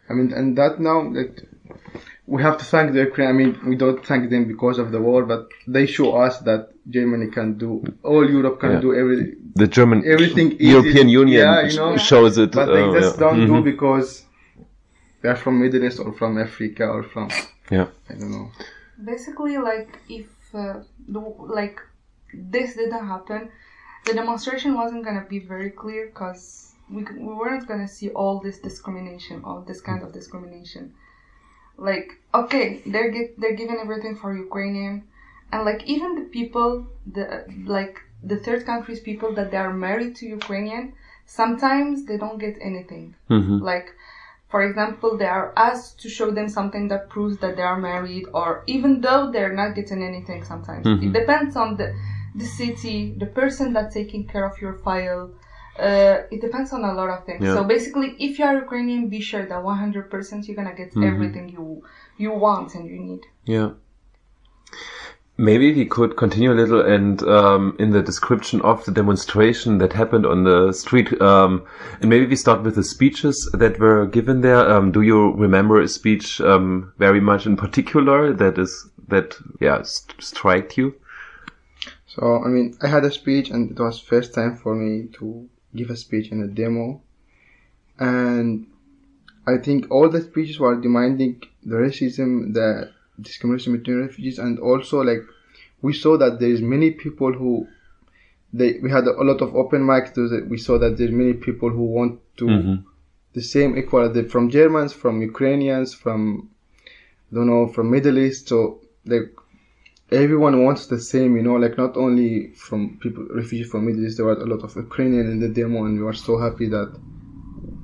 I 0.09 0.13
mean, 0.15 0.33
and 0.33 0.57
that 0.59 0.81
now 0.81 0.99
that 1.13 1.33
we 2.27 2.43
have 2.43 2.57
to 2.59 2.65
thank 2.65 2.93
the 2.93 3.01
Ukraine. 3.09 3.29
I 3.29 3.33
mean, 3.33 3.59
we 3.71 3.77
don't 3.77 4.05
thank 4.05 4.31
them 4.31 4.45
because 4.47 4.79
of 4.79 4.93
the 4.93 5.01
war, 5.01 5.25
but 5.33 5.49
they 5.67 5.87
show 5.87 6.09
us 6.27 6.39
that 6.41 6.71
Germany 6.89 7.29
can 7.31 7.49
do, 7.65 7.71
all 8.03 8.25
Europe 8.39 8.61
can 8.61 8.73
Yeah. 8.73 8.81
do 8.87 8.95
every, 9.01 9.37
The 9.63 9.67
German 9.79 9.99
everything. 10.15 10.49
easy. 10.53 10.71
European 10.77 11.09
Union 11.09 11.39
Yeah, 11.47 11.63
you 11.69 11.77
know, 11.77 11.97
shows 12.11 12.35
it. 12.45 12.53
but 12.53 12.67
they 12.77 12.83
uh, 12.83 12.93
just 13.01 13.15
yeah. 13.15 13.21
don't 13.25 13.41
do 13.53 13.55
Mhm. 13.59 13.65
because 13.73 14.09
they're 15.21 15.41
from 15.45 15.55
Middle 15.63 15.85
East 15.89 15.99
or 16.05 16.13
from 16.21 16.33
Africa 16.47 16.85
or 16.97 17.03
from 17.13 17.27
Yeah. 17.77 17.89
I 18.11 18.15
don't 18.19 18.33
know. 18.37 18.47
Basically, 19.13 19.57
like 19.71 19.91
if 20.19 20.29
uh, 20.55 20.77
the, 21.15 21.21
like 21.61 21.79
this 22.55 22.69
didn't 22.81 23.07
happen, 23.15 23.41
the 24.07 24.13
demonstration 24.21 24.71
wasn't 24.83 25.03
gonna 25.07 25.27
be 25.35 25.41
very 25.55 25.71
clear 25.83 26.03
because 26.13 26.43
we 26.95 27.01
we 27.29 27.33
weren't 27.43 27.65
gonna 27.71 27.91
see 27.99 28.09
all 28.21 28.35
this 28.47 28.59
discrimination, 28.69 29.37
all 29.49 29.61
this 29.71 29.81
kind 29.89 30.01
of 30.05 30.11
discrimination. 30.19 30.85
Like 31.77 32.19
okay, 32.35 32.83
they're 32.87 33.11
get, 33.11 33.41
they're 33.41 33.55
giving 33.55 33.79
everything 33.81 34.17
for 34.17 34.37
Ukrainian, 34.37 35.05
and 35.53 35.65
like 35.65 35.85
even 35.85 36.15
the 36.15 36.27
people, 36.39 36.87
the 37.07 37.45
like 37.67 38.01
the 38.23 38.39
third 38.39 38.65
countries 38.65 39.01
people 39.01 39.35
that 39.35 39.51
they 39.51 39.57
are 39.59 39.73
married 39.73 40.17
to 40.17 40.27
Ukrainian, 40.27 40.95
sometimes 41.27 42.07
they 42.07 42.17
don't 42.17 42.39
get 42.39 42.57
anything. 42.61 43.15
Mhm. 43.31 43.61
Like, 43.61 43.95
for 44.49 44.63
example, 44.63 45.17
they 45.19 45.27
are 45.27 45.53
asked 45.57 46.01
to 46.03 46.09
show 46.09 46.31
them 46.31 46.49
something 46.49 46.89
that 46.89 47.11
proves 47.11 47.39
that 47.39 47.57
they 47.57 47.63
are 47.63 47.79
married, 47.79 48.27
or 48.33 48.63
even 48.67 49.01
though 49.01 49.31
they're 49.31 49.53
not 49.63 49.75
getting 49.75 50.03
anything 50.03 50.43
sometimes. 50.45 50.87
Mhm. 50.87 51.03
It 51.07 51.13
depends 51.13 51.57
on 51.57 51.77
the, 51.77 51.95
the 52.35 52.47
city, 52.47 53.15
the 53.19 53.27
person 53.27 53.73
that's 53.73 53.95
taking 53.95 54.27
care 54.27 54.47
of 54.47 54.61
your 54.61 54.75
file. 54.87 55.31
Uh, 55.79 56.23
it 56.31 56.41
depends 56.41 56.73
on 56.73 56.85
a 56.85 56.93
lot 56.95 57.11
of 57.11 57.25
things. 57.27 57.45
Yeah. 57.45 57.55
So 57.55 57.65
basically, 57.65 58.15
if 58.19 58.39
you 58.39 58.45
are 58.45 58.55
Ukrainian, 58.55 59.09
be 59.09 59.21
sure 59.21 59.45
that 59.47 59.63
100% 59.63 60.47
you're 60.47 60.57
gonna 60.57 60.75
get 60.75 60.95
Mhm. 60.95 61.07
everything 61.13 61.49
you 61.49 61.83
you 62.17 62.31
want 62.33 62.75
and 62.77 62.89
you 62.89 62.99
need. 62.99 63.23
Yeah. 63.45 63.71
Maybe 65.37 65.75
we 65.75 65.85
could 65.85 66.17
continue 66.17 66.53
a 66.53 66.55
little 66.55 66.81
and 66.81 67.21
um, 67.25 67.75
in 67.81 67.91
the 67.91 68.03
description 68.03 68.61
of 68.61 68.85
the 68.85 68.93
demonstration 68.93 69.79
that 69.79 69.93
happened 69.93 70.25
on 70.25 70.45
the 70.45 70.71
street, 70.73 71.21
um, 71.21 71.65
and 72.01 72.09
maybe 72.09 72.27
we 72.27 72.37
start 72.37 72.63
with 72.63 72.77
the 72.77 72.85
speeches 72.85 73.51
that 73.53 73.81
were 73.81 74.07
given 74.07 74.43
there. 74.43 74.71
Um, 74.71 74.93
do 74.93 75.01
you 75.01 75.33
remember 75.33 75.81
a 75.81 75.89
speech 75.89 76.41
um, 76.41 76.93
very 76.99 77.21
much 77.21 77.47
in 77.47 77.57
particular 77.57 78.33
that 78.33 78.59
is 78.59 78.89
that 79.09 79.37
yeah 79.61 79.83
st- 79.83 80.23
striked 80.23 80.79
you? 80.79 80.95
So 82.07 82.41
I 82.45 82.49
mean, 82.49 82.77
I 82.81 82.87
had 82.87 83.05
a 83.05 83.11
speech, 83.11 83.51
and 83.51 83.73
it 83.73 83.81
was 83.81 83.99
first 83.99 84.35
time 84.35 84.55
for 84.55 84.77
me 84.77 85.09
to 85.19 85.49
give 85.75 85.91
a 85.91 85.97
speech 85.97 86.31
in 86.33 86.43
a 86.43 86.47
demo, 86.47 87.01
and 87.99 88.67
I 89.47 89.59
think 89.59 89.91
all 89.91 90.09
the 90.09 90.23
speeches 90.23 90.59
were 90.59 90.81
demanding 90.81 91.43
the 91.65 91.77
racism, 91.77 92.55
the 92.55 92.91
discrimination 93.21 93.77
between 93.77 94.01
refugees, 94.01 94.39
and 94.39 94.59
also 94.59 95.03
like 95.03 95.23
we 95.83 95.93
saw 95.93 96.17
that 96.19 96.41
there 96.41 96.49
is 96.51 96.61
many 96.63 96.91
people 96.93 97.33
who 97.33 97.67
they 98.53 98.79
we 98.83 98.91
had 98.91 99.05
a 99.07 99.23
lot 99.23 99.41
of 99.43 99.55
open 99.55 99.83
mics. 99.83 100.17
We 100.49 100.59
saw 100.59 100.79
that 100.79 100.97
there's 100.97 101.11
many 101.11 101.35
people 101.35 101.71
who 101.71 101.85
want 101.85 102.21
to 102.39 102.45
Mhm. 102.47 102.85
the 103.35 103.43
same 103.43 103.77
equality 103.77 104.23
from 104.33 104.49
Germans, 104.51 104.93
from 104.93 105.21
Ukrainians, 105.21 105.93
from 105.95 106.49
I 107.31 107.35
don't 107.35 107.49
know, 107.49 107.67
from 107.67 107.91
Middle 107.91 108.19
East. 108.19 108.49
So 108.49 108.81
like 109.07 109.31
everyone 110.11 110.65
wants 110.65 110.87
the 110.87 111.01
same, 111.01 111.37
you 111.37 111.43
know, 111.43 111.55
like 111.55 111.77
not 111.77 111.97
only 111.97 112.53
from 112.55 112.99
people 113.01 113.27
refugees 113.31 113.71
from 113.71 113.87
Middle 113.87 114.05
East, 114.07 114.19
there 114.19 114.27
was 114.27 114.39
a 114.39 114.47
lot 114.47 114.63
of 114.63 114.75
Ukrainian 114.77 115.31
in 115.31 115.41
the 115.41 115.49
demo, 115.49 115.85
and 115.85 115.99
we 115.99 116.05
were 116.05 116.13
so 116.13 116.39
happy 116.39 116.69
that 116.69 116.95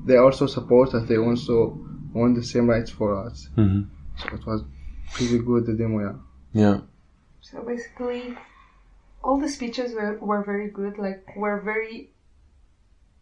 they 0.04 0.16
also 0.16 0.46
support 0.46 0.94
us. 0.94 1.08
They 1.08 1.18
also 1.18 1.78
want 2.12 2.36
the 2.36 2.42
same 2.42 2.68
rights 2.68 2.90
for 2.90 3.26
us. 3.26 3.48
Mm-hmm. 3.56 3.82
So 4.18 4.36
it 4.36 4.46
was 4.46 4.64
pretty 5.12 5.38
good 5.38 5.66
the 5.66 5.74
demo, 5.74 6.00
yeah. 6.00 6.16
Yeah. 6.52 6.80
So 7.40 7.62
basically, 7.62 8.36
all 9.22 9.38
the 9.38 9.48
speeches 9.48 9.94
were, 9.94 10.18
were 10.18 10.42
very 10.44 10.70
good. 10.70 10.98
Like 10.98 11.24
were 11.36 11.60
very 11.60 12.10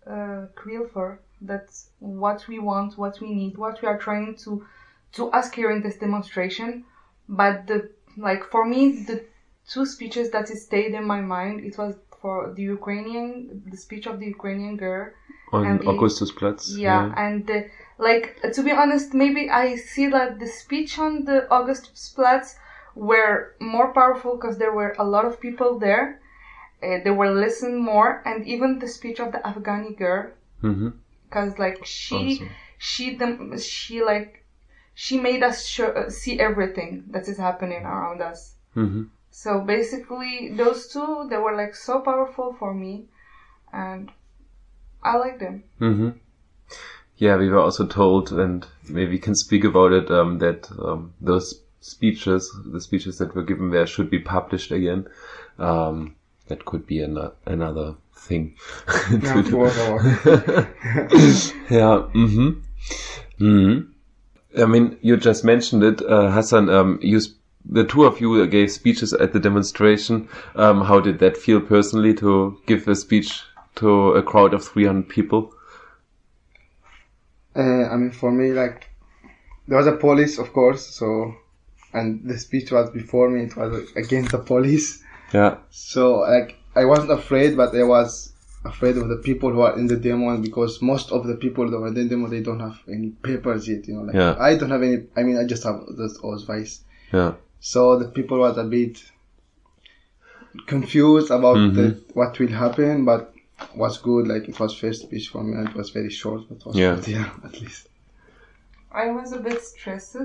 uh, 0.07 0.47
real 0.65 0.89
for 0.89 1.21
that's 1.41 1.91
what 2.01 2.47
we 2.49 2.59
want, 2.59 2.99
what 2.99 3.21
we 3.21 3.33
need, 3.33 3.57
what 3.57 3.81
we 3.81 3.89
are 3.89 3.99
trying 3.99 4.37
to 4.45 4.67
to 5.13 5.33
ask 5.33 5.55
here 5.55 5.71
in 5.71 5.83
this 5.83 5.97
demonstration. 5.97 6.85
But 7.29 7.67
the 7.67 7.91
like 8.19 8.43
for 8.53 8.65
me, 8.65 9.03
the 9.11 9.25
two 9.73 9.85
speeches 9.87 10.31
that 10.31 10.49
stayed 10.49 10.95
in 10.95 11.05
my 11.07 11.21
mind, 11.21 11.65
it 11.65 11.77
was 11.79 11.95
for 12.21 12.53
the 12.57 12.63
Ukrainian, 12.63 13.63
the 13.71 13.77
speech 13.77 14.07
of 14.07 14.19
the 14.21 14.27
Ukrainian 14.37 14.77
girl 14.77 15.07
On 15.53 15.79
the- 15.79 15.85
Augustusplatz. 15.91 16.63
yeah, 16.89 17.05
and 17.25 17.47
the, 17.47 17.59
like 18.09 18.27
to 18.55 18.61
be 18.63 18.73
honest, 18.83 19.15
maybe 19.15 19.43
I 19.51 19.77
see 19.77 20.07
that 20.17 20.39
the 20.43 20.47
speech 20.63 20.99
on 20.99 21.13
the 21.25 21.39
Augustplatz 21.57 22.49
were 23.11 23.55
more 23.75 23.93
powerful 23.99 24.33
because 24.37 24.57
there 24.59 24.73
were 24.81 24.93
a 24.99 25.05
lot 25.15 25.25
of 25.31 25.41
people 25.47 25.71
there. 25.87 26.07
Uh, 26.83 26.99
they 27.05 27.11
were 27.21 27.33
listening 27.47 27.79
more, 27.93 28.11
and 28.29 28.47
even 28.55 28.79
the 28.79 28.89
speech 28.97 29.19
of 29.25 29.29
the 29.35 29.39
Afghani 29.51 29.93
girl, 30.05 30.25
Mm-hmm. 30.63 30.91
because 31.25 31.59
like 31.65 31.79
she, 31.85 32.17
Awesome. 32.17 32.51
she, 32.79 33.05
them, 33.21 33.59
she 33.59 34.03
like, 34.13 34.45
she 35.01 35.17
made 35.17 35.45
us 35.45 35.65
show, 35.65 35.87
uh, 35.91 36.11
see 36.11 36.41
everything 36.41 37.05
that 37.11 37.29
is 37.29 37.39
happening 37.39 37.85
around 37.85 38.21
us. 38.21 38.55
Mm-hmm. 38.75 39.05
So 39.31 39.61
basically, 39.61 40.53
those 40.57 40.89
two 40.89 41.29
they 41.31 41.37
were 41.37 41.55
like 41.57 41.77
so 41.77 42.01
powerful 42.01 42.57
for 42.59 42.75
me, 42.75 43.05
and 43.73 44.11
I 45.01 45.17
like 45.19 45.39
them. 45.39 45.63
hmm 45.79 46.09
Yeah, 47.17 47.37
we 47.37 47.49
were 47.49 47.61
also 47.61 47.87
told, 47.87 48.33
and 48.33 48.67
maybe 48.89 49.13
we 49.13 49.19
can 49.21 49.37
speak 49.37 49.63
about 49.63 49.93
it, 49.93 50.11
um, 50.11 50.39
that 50.39 50.69
um, 50.73 51.13
those 51.21 51.63
speeches, 51.81 52.51
the 52.67 52.81
speeches 52.81 53.19
that 53.19 53.37
were 53.37 53.45
given 53.45 53.71
there, 53.71 53.87
should 53.87 54.11
be 54.11 54.19
published 54.19 54.73
again. 54.73 55.07
Um, 55.61 56.17
that 56.49 56.65
could 56.65 56.87
be 56.89 56.99
an- 57.03 57.31
another 57.47 57.95
thing. 58.17 58.57
Yeah, 59.13 59.35
to 59.43 59.43
do. 59.45 59.57
was 59.59 59.79
our- 59.87 60.67
yeah. 61.71 62.01
hmm 62.19 62.51
hmm 63.39 63.79
I 64.57 64.65
mean, 64.67 64.99
you 65.03 65.17
just 65.17 65.45
mentioned 65.45 65.83
it, 65.83 66.03
uh, 66.03 66.31
Hassan. 66.31 66.71
Um, 66.71 66.99
you, 67.03 67.21
sp- 67.21 67.37
the 67.65 67.85
two 67.85 68.05
of 68.05 68.21
you 68.21 68.47
gave 68.47 68.71
speeches 68.71 69.13
at 69.13 69.33
the 69.33 69.41
demonstration. 69.41 70.29
Um, 70.55 70.83
how 70.83 71.01
did 71.01 71.19
that 71.19 71.37
feel 71.37 71.61
personally 71.61 72.15
to 72.15 72.59
give 72.67 72.89
a 72.89 72.95
speech 72.95 73.43
to 73.77 74.13
a 74.13 74.23
crowd 74.23 74.55
of 74.55 74.65
300 74.65 75.09
people? 75.09 75.53
Uh, 77.55 77.89
I 77.89 77.97
mean, 77.97 78.11
for 78.11 78.31
me, 78.31 78.53
like, 78.53 78.89
there 79.67 79.77
was 79.77 79.87
a 79.87 79.97
police, 79.97 80.39
of 80.39 80.53
course, 80.53 80.87
so, 80.87 81.35
and 81.93 82.23
the 82.25 82.39
speech 82.39 82.71
was 82.73 82.89
before 82.91 83.29
me, 83.29 83.45
it 83.45 83.57
was 83.57 83.91
against 83.97 84.33
the 84.33 84.39
police. 84.39 85.03
Yeah. 85.35 85.59
So, 85.71 86.21
like, 86.21 86.57
I 86.75 86.85
wasn't 86.85 87.11
afraid, 87.11 87.57
but 87.57 87.75
I 87.75 87.83
was 87.83 88.33
afraid 88.65 88.97
of 88.97 89.09
the 89.09 89.17
people 89.17 89.51
who 89.53 89.61
are 89.61 89.79
in 89.79 89.87
the 89.87 89.97
demo 89.97 90.37
because 90.39 90.83
most 90.83 91.13
of 91.13 91.27
the 91.27 91.37
people 91.37 91.71
that 91.71 91.79
were 91.79 91.89
in 91.89 91.95
the 91.95 92.05
demo, 92.05 92.29
they 92.29 92.41
don't 92.43 92.61
have 92.61 92.79
any 92.89 93.11
papers 93.11 93.69
yet, 93.69 93.87
you 93.89 93.95
know, 93.95 94.03
like, 94.03 94.15
Yeah. 94.15 94.37
I 94.39 94.57
don't 94.57 94.71
have 94.71 94.83
any, 94.83 95.05
I 95.17 95.23
mean, 95.23 95.39
I 95.39 95.45
just 95.45 95.63
have 95.65 95.81
this 95.97 96.19
Ausweis. 96.19 96.81
Yeah. 97.13 97.35
So 97.61 97.99
the 97.99 98.09
people 98.09 98.39
was 98.41 98.59
a 98.59 98.65
bit 98.65 99.03
confused 100.67 101.31
about 101.31 101.57
Mhm. 101.57 101.75
the, 101.75 102.01
what 102.15 102.39
will 102.39 102.49
happen, 102.65 103.05
but 103.05 103.33
was 103.77 103.99
good. 103.99 104.29
Like 104.29 104.49
it 104.49 104.59
was 104.61 104.75
first 104.79 105.03
speech 105.03 105.29
for 105.29 105.43
me, 105.43 105.57
and 105.57 105.69
it 105.69 105.75
was 105.75 105.91
very 105.91 106.11
short, 106.11 106.43
but 106.49 106.65
was 106.67 106.77
Yeah. 106.77 106.95
good, 106.95 107.09
yeah, 107.17 107.31
at 107.45 107.61
least. 107.61 107.89
I 108.93 109.11
was 109.11 109.33
a 109.33 109.41
bit 109.41 109.61
stressed, 109.63 110.17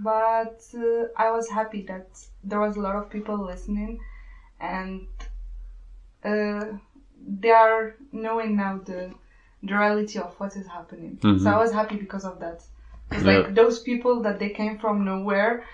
but 0.00 0.60
uh, 0.74 1.04
I 1.16 1.30
was 1.30 1.48
happy 1.48 1.82
that 1.86 2.08
there 2.44 2.60
was 2.60 2.76
a 2.76 2.80
lot 2.80 2.96
of 2.96 3.08
people 3.10 3.36
listening, 3.44 4.00
and 4.60 5.06
uh, 6.24 6.64
they 7.40 7.50
are 7.50 7.94
knowing 8.12 8.56
now 8.56 8.80
the 8.84 9.12
the 9.62 9.74
reality 9.74 10.18
of 10.20 10.34
what 10.40 10.56
is 10.56 10.66
happening. 10.68 11.18
Mhm. 11.22 11.40
So 11.40 11.50
I 11.50 11.56
was 11.56 11.72
happy 11.72 11.96
because 11.96 12.24
of 12.24 12.38
that. 12.40 12.58
It's 13.10 13.24
Yeah. 13.24 13.32
like 13.38 13.54
those 13.54 13.80
people 13.80 14.22
that 14.22 14.38
they 14.38 14.50
came 14.50 14.78
from 14.78 15.04
nowhere, 15.04 15.64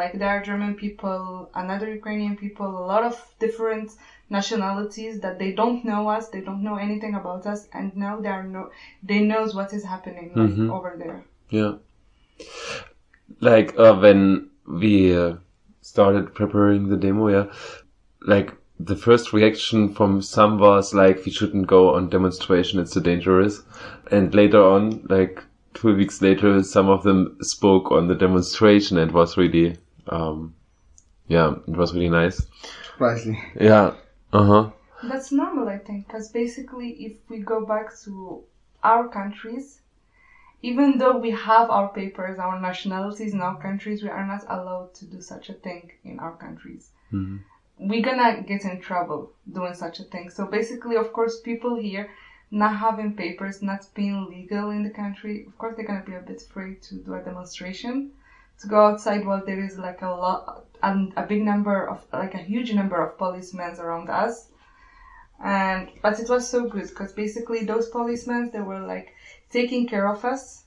Like 0.00 0.12
there 0.20 0.28
are 0.34 0.42
German 0.50 0.74
people, 0.76 1.50
another 1.62 1.88
Ukrainian 2.00 2.36
people, 2.36 2.68
a 2.82 2.86
lot 2.92 3.02
of 3.10 3.14
different 3.44 3.88
nationalities 4.30 5.14
that 5.24 5.38
they 5.40 5.50
don't 5.60 5.84
know 5.84 6.02
us, 6.16 6.28
they 6.34 6.40
don't 6.48 6.62
know 6.68 6.76
anything 6.76 7.14
about 7.16 7.42
us, 7.52 7.60
and 7.76 7.86
now 7.96 8.14
they 8.22 8.28
are 8.36 8.44
no, 8.44 8.62
they 9.10 9.20
knows 9.30 9.50
what 9.58 9.72
is 9.78 9.84
happening 9.92 10.28
like, 10.40 10.54
Mhm. 10.56 10.70
over 10.76 10.92
there. 11.02 11.20
Yeah. 11.58 11.72
Like 13.40 13.78
uh, 13.78 13.94
when 13.96 14.50
we 14.66 15.16
uh, 15.16 15.34
started 15.80 16.34
preparing 16.34 16.88
the 16.88 16.96
demo, 16.96 17.28
yeah, 17.28 17.46
like 18.22 18.52
the 18.84 18.96
first 18.96 19.32
reaction 19.32 19.94
from 19.94 20.22
some 20.22 20.58
was 20.58 20.94
like, 20.94 21.24
we 21.24 21.32
shouldn't 21.32 21.66
go 21.66 21.94
on 21.94 22.08
demonstration, 22.08 22.80
it's 22.80 22.94
too 22.94 23.00
dangerous. 23.00 23.62
And 24.10 24.34
later 24.34 24.62
on, 24.62 25.06
like 25.08 25.42
two 25.74 25.94
weeks 25.94 26.20
later, 26.20 26.62
some 26.62 26.88
of 26.88 27.02
them 27.02 27.36
spoke 27.42 27.90
on 27.90 28.08
the 28.08 28.14
demonstration 28.14 28.98
and 28.98 29.10
it 29.10 29.14
was 29.14 29.36
really, 29.36 29.76
um, 30.08 30.54
yeah, 31.28 31.54
it 31.66 31.76
was 31.76 31.94
really 31.94 32.10
nice. 32.10 32.46
Surprisingly. 32.84 33.42
Yeah. 33.60 33.94
Uh 34.32 34.44
huh. 34.44 34.70
That's 35.04 35.32
normal, 35.32 35.68
I 35.68 35.78
think, 35.78 36.06
because 36.06 36.30
basically, 36.30 36.90
if 37.04 37.18
we 37.28 37.38
go 37.38 37.66
back 37.66 37.98
to 38.04 38.44
our 38.82 39.08
countries, 39.08 39.80
even 40.62 40.98
though 40.98 41.18
we 41.18 41.30
have 41.30 41.70
our 41.70 41.88
papers, 41.88 42.38
our 42.38 42.60
nationalities 42.60 43.34
in 43.34 43.40
our 43.40 43.60
countries, 43.60 44.02
we 44.02 44.08
are 44.08 44.26
not 44.26 44.44
allowed 44.48 44.94
to 44.94 45.06
do 45.06 45.20
such 45.20 45.50
a 45.50 45.54
thing 45.54 45.90
in 46.04 46.20
our 46.20 46.36
countries. 46.36 46.90
Mhm. 47.12 47.40
We're 47.88 48.02
gonna 48.02 48.42
get 48.42 48.64
in 48.64 48.80
trouble 48.80 49.32
doing 49.50 49.74
such 49.74 50.00
a 50.00 50.04
thing. 50.04 50.30
So 50.30 50.46
basically, 50.46 50.96
of 50.96 51.12
course, 51.12 51.40
people 51.40 51.74
here 51.74 52.10
not 52.50 52.76
having 52.76 53.14
papers, 53.14 53.62
not 53.62 53.86
being 53.94 54.28
legal 54.28 54.70
in 54.70 54.82
the 54.82 54.90
country, 54.90 55.44
of 55.46 55.56
course, 55.58 55.74
they're 55.74 55.86
gonna 55.86 56.04
be 56.04 56.14
a 56.14 56.20
bit 56.20 56.42
afraid 56.42 56.82
to 56.82 56.96
do 56.96 57.14
a 57.14 57.22
demonstration, 57.22 58.12
to 58.60 58.66
go 58.68 58.78
outside 58.86 59.26
while 59.26 59.44
there 59.44 59.64
is 59.64 59.78
like 59.78 60.02
a 60.02 60.08
lot, 60.08 60.66
and 60.82 61.12
a 61.16 61.22
big 61.22 61.42
number 61.42 61.88
of, 61.88 62.04
like 62.12 62.34
a 62.34 62.48
huge 62.52 62.72
number 62.72 63.02
of 63.02 63.18
policemen 63.18 63.74
around 63.80 64.10
us 64.10 64.52
and 65.42 65.90
but 66.02 66.20
it 66.20 66.28
was 66.28 66.48
so 66.48 66.68
good 66.68 66.88
because 66.88 67.12
basically 67.12 67.64
those 67.64 67.88
policemen 67.88 68.50
they 68.52 68.60
were 68.60 68.80
like 68.80 69.14
taking 69.50 69.86
care 69.88 70.06
of 70.06 70.24
us 70.24 70.64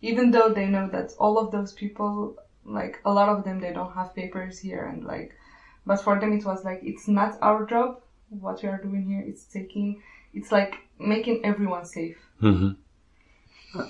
even 0.00 0.30
though 0.30 0.48
they 0.48 0.66
know 0.66 0.88
that 0.88 1.12
all 1.18 1.38
of 1.38 1.52
those 1.52 1.72
people 1.72 2.36
like 2.64 3.00
a 3.04 3.12
lot 3.12 3.28
of 3.28 3.44
them 3.44 3.60
they 3.60 3.72
don't 3.72 3.92
have 3.92 4.14
papers 4.14 4.58
here 4.58 4.84
and 4.84 5.04
like 5.04 5.36
but 5.88 6.00
for 6.06 6.18
them 6.20 6.32
it 6.38 6.44
was 6.50 6.64
like 6.64 6.80
it's 6.90 7.08
not 7.08 7.38
our 7.42 7.64
job 7.72 8.00
what 8.46 8.62
we 8.62 8.68
are 8.68 8.80
doing 8.88 9.04
here 9.10 9.24
it's 9.30 9.44
taking 9.44 9.88
it's 10.34 10.52
like 10.52 10.74
making 11.14 11.40
everyone 11.52 11.84
safe 11.84 12.18
hmm 12.40 12.70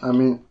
I 0.03 0.13
mean, 0.13 0.45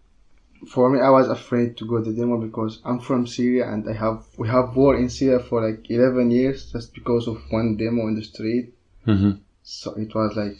for 0.67 0.89
me, 0.89 0.99
I 0.99 1.09
was 1.09 1.27
afraid 1.27 1.77
to 1.77 1.85
go 1.85 2.03
to 2.03 2.11
the 2.11 2.17
demo 2.19 2.37
because 2.37 2.79
I'm 2.83 2.99
from 2.99 3.27
Syria 3.27 3.69
and 3.71 3.87
I 3.87 3.93
have 3.93 4.25
we 4.37 4.47
have 4.47 4.75
war 4.75 4.95
in 4.95 5.09
Syria 5.09 5.39
for 5.39 5.67
like 5.67 5.89
11 5.89 6.31
years 6.31 6.71
just 6.71 6.93
because 6.93 7.27
of 7.27 7.41
one 7.49 7.77
demo 7.77 8.07
in 8.07 8.15
the 8.15 8.23
street. 8.23 8.73
hmm 9.05 9.31
So 9.63 9.93
it 9.95 10.13
was 10.15 10.35
like 10.35 10.57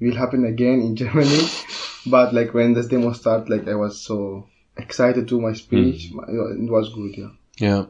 will 0.00 0.14
happen 0.16 0.44
again 0.44 0.80
in 0.80 0.96
Germany. 1.02 1.46
But 2.06 2.34
like 2.34 2.54
when 2.54 2.74
this 2.74 2.88
demo 2.88 3.12
started, 3.12 3.50
like 3.50 3.68
I 3.68 3.74
was 3.74 4.00
so 4.00 4.48
excited 4.76 5.28
to 5.28 5.40
my 5.40 5.52
speech. 5.52 6.10
It 6.10 6.70
was 6.70 6.92
good, 6.94 7.16
yeah. 7.16 7.30
Yeah. 7.58 7.84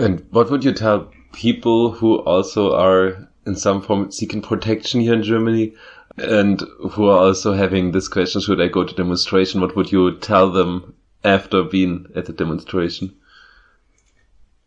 And 0.00 0.24
what 0.30 0.50
would 0.50 0.64
you 0.64 0.72
tell 0.72 1.12
people 1.34 1.90
who 1.90 2.20
also 2.20 2.74
are 2.74 3.28
in 3.44 3.54
some 3.54 3.82
form 3.82 4.10
seeking 4.10 4.40
protection 4.40 5.02
here 5.02 5.12
in 5.12 5.22
Germany 5.22 5.74
and 6.16 6.58
who 6.92 7.06
are 7.06 7.18
also 7.18 7.52
having 7.52 7.92
this 7.92 8.08
question, 8.08 8.40
should 8.40 8.62
I 8.62 8.68
go 8.68 8.82
to 8.82 8.94
demonstration? 8.94 9.60
What 9.60 9.76
would 9.76 9.92
you 9.92 10.16
tell 10.16 10.50
them 10.50 10.94
after 11.22 11.62
being 11.64 12.06
at 12.16 12.24
the 12.24 12.32
demonstration? 12.32 13.14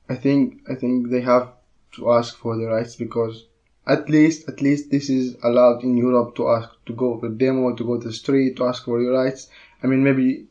I 0.07 0.15
think 0.17 0.61
I 0.69 0.75
think 0.75 1.09
they 1.09 1.21
have 1.21 1.51
to 1.93 2.11
ask 2.11 2.37
for 2.37 2.55
the 2.55 2.67
rights 2.67 2.95
because 2.95 3.45
at 3.87 4.09
least 4.09 4.47
at 4.47 4.61
least 4.61 4.91
this 4.91 5.09
is 5.09 5.35
allowed 5.41 5.83
in 5.83 5.97
Europe 5.97 6.35
to 6.35 6.47
ask 6.49 6.69
to 6.85 6.93
go 6.93 7.19
to 7.19 7.29
demo 7.29 7.75
to 7.75 7.83
go 7.83 7.99
to 7.99 8.07
the 8.07 8.13
street 8.13 8.57
to 8.57 8.65
ask 8.65 8.85
for 8.85 9.01
your 9.01 9.13
rights. 9.13 9.49
I 9.81 9.87
mean 9.87 10.03
maybe 10.03 10.45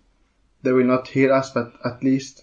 they 0.63 0.73
will 0.73 0.87
not 0.87 1.07
hear 1.07 1.33
us, 1.33 1.51
but 1.51 1.73
at 1.85 2.03
least 2.03 2.43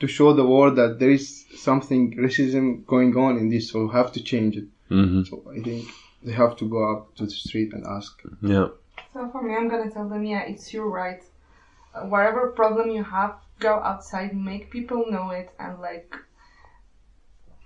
to 0.00 0.06
show 0.06 0.32
the 0.34 0.44
world 0.46 0.76
that 0.76 0.98
there 0.98 1.10
is 1.10 1.44
something 1.56 2.14
racism 2.16 2.84
going 2.86 3.16
on 3.16 3.38
in 3.38 3.48
this, 3.48 3.70
so 3.70 3.86
we 3.86 3.92
have 3.92 4.12
to 4.12 4.22
change 4.22 4.56
it. 4.56 4.66
hmm 4.88 5.22
So 5.24 5.42
I 5.56 5.60
think 5.62 5.86
they 6.22 6.32
have 6.32 6.56
to 6.56 6.68
go 6.68 6.80
up 6.92 7.14
to 7.16 7.24
the 7.24 7.30
street 7.30 7.72
and 7.72 7.84
ask. 7.86 8.12
Yeah. 8.42 8.68
so 9.12 9.28
for 9.32 9.40
me 9.46 9.54
i'm 9.56 9.68
gonna 9.72 9.90
tell 9.90 10.08
them 10.08 10.24
yeah 10.32 10.42
it's 10.52 10.72
your 10.74 10.88
right 11.02 11.22
uh, 11.94 12.04
whatever 12.12 12.42
problem 12.60 12.90
you 12.90 13.04
have 13.18 13.32
go 13.68 13.74
outside 13.90 14.30
make 14.50 14.64
people 14.76 15.00
know 15.14 15.30
it 15.40 15.48
and 15.58 15.72
like 15.88 16.10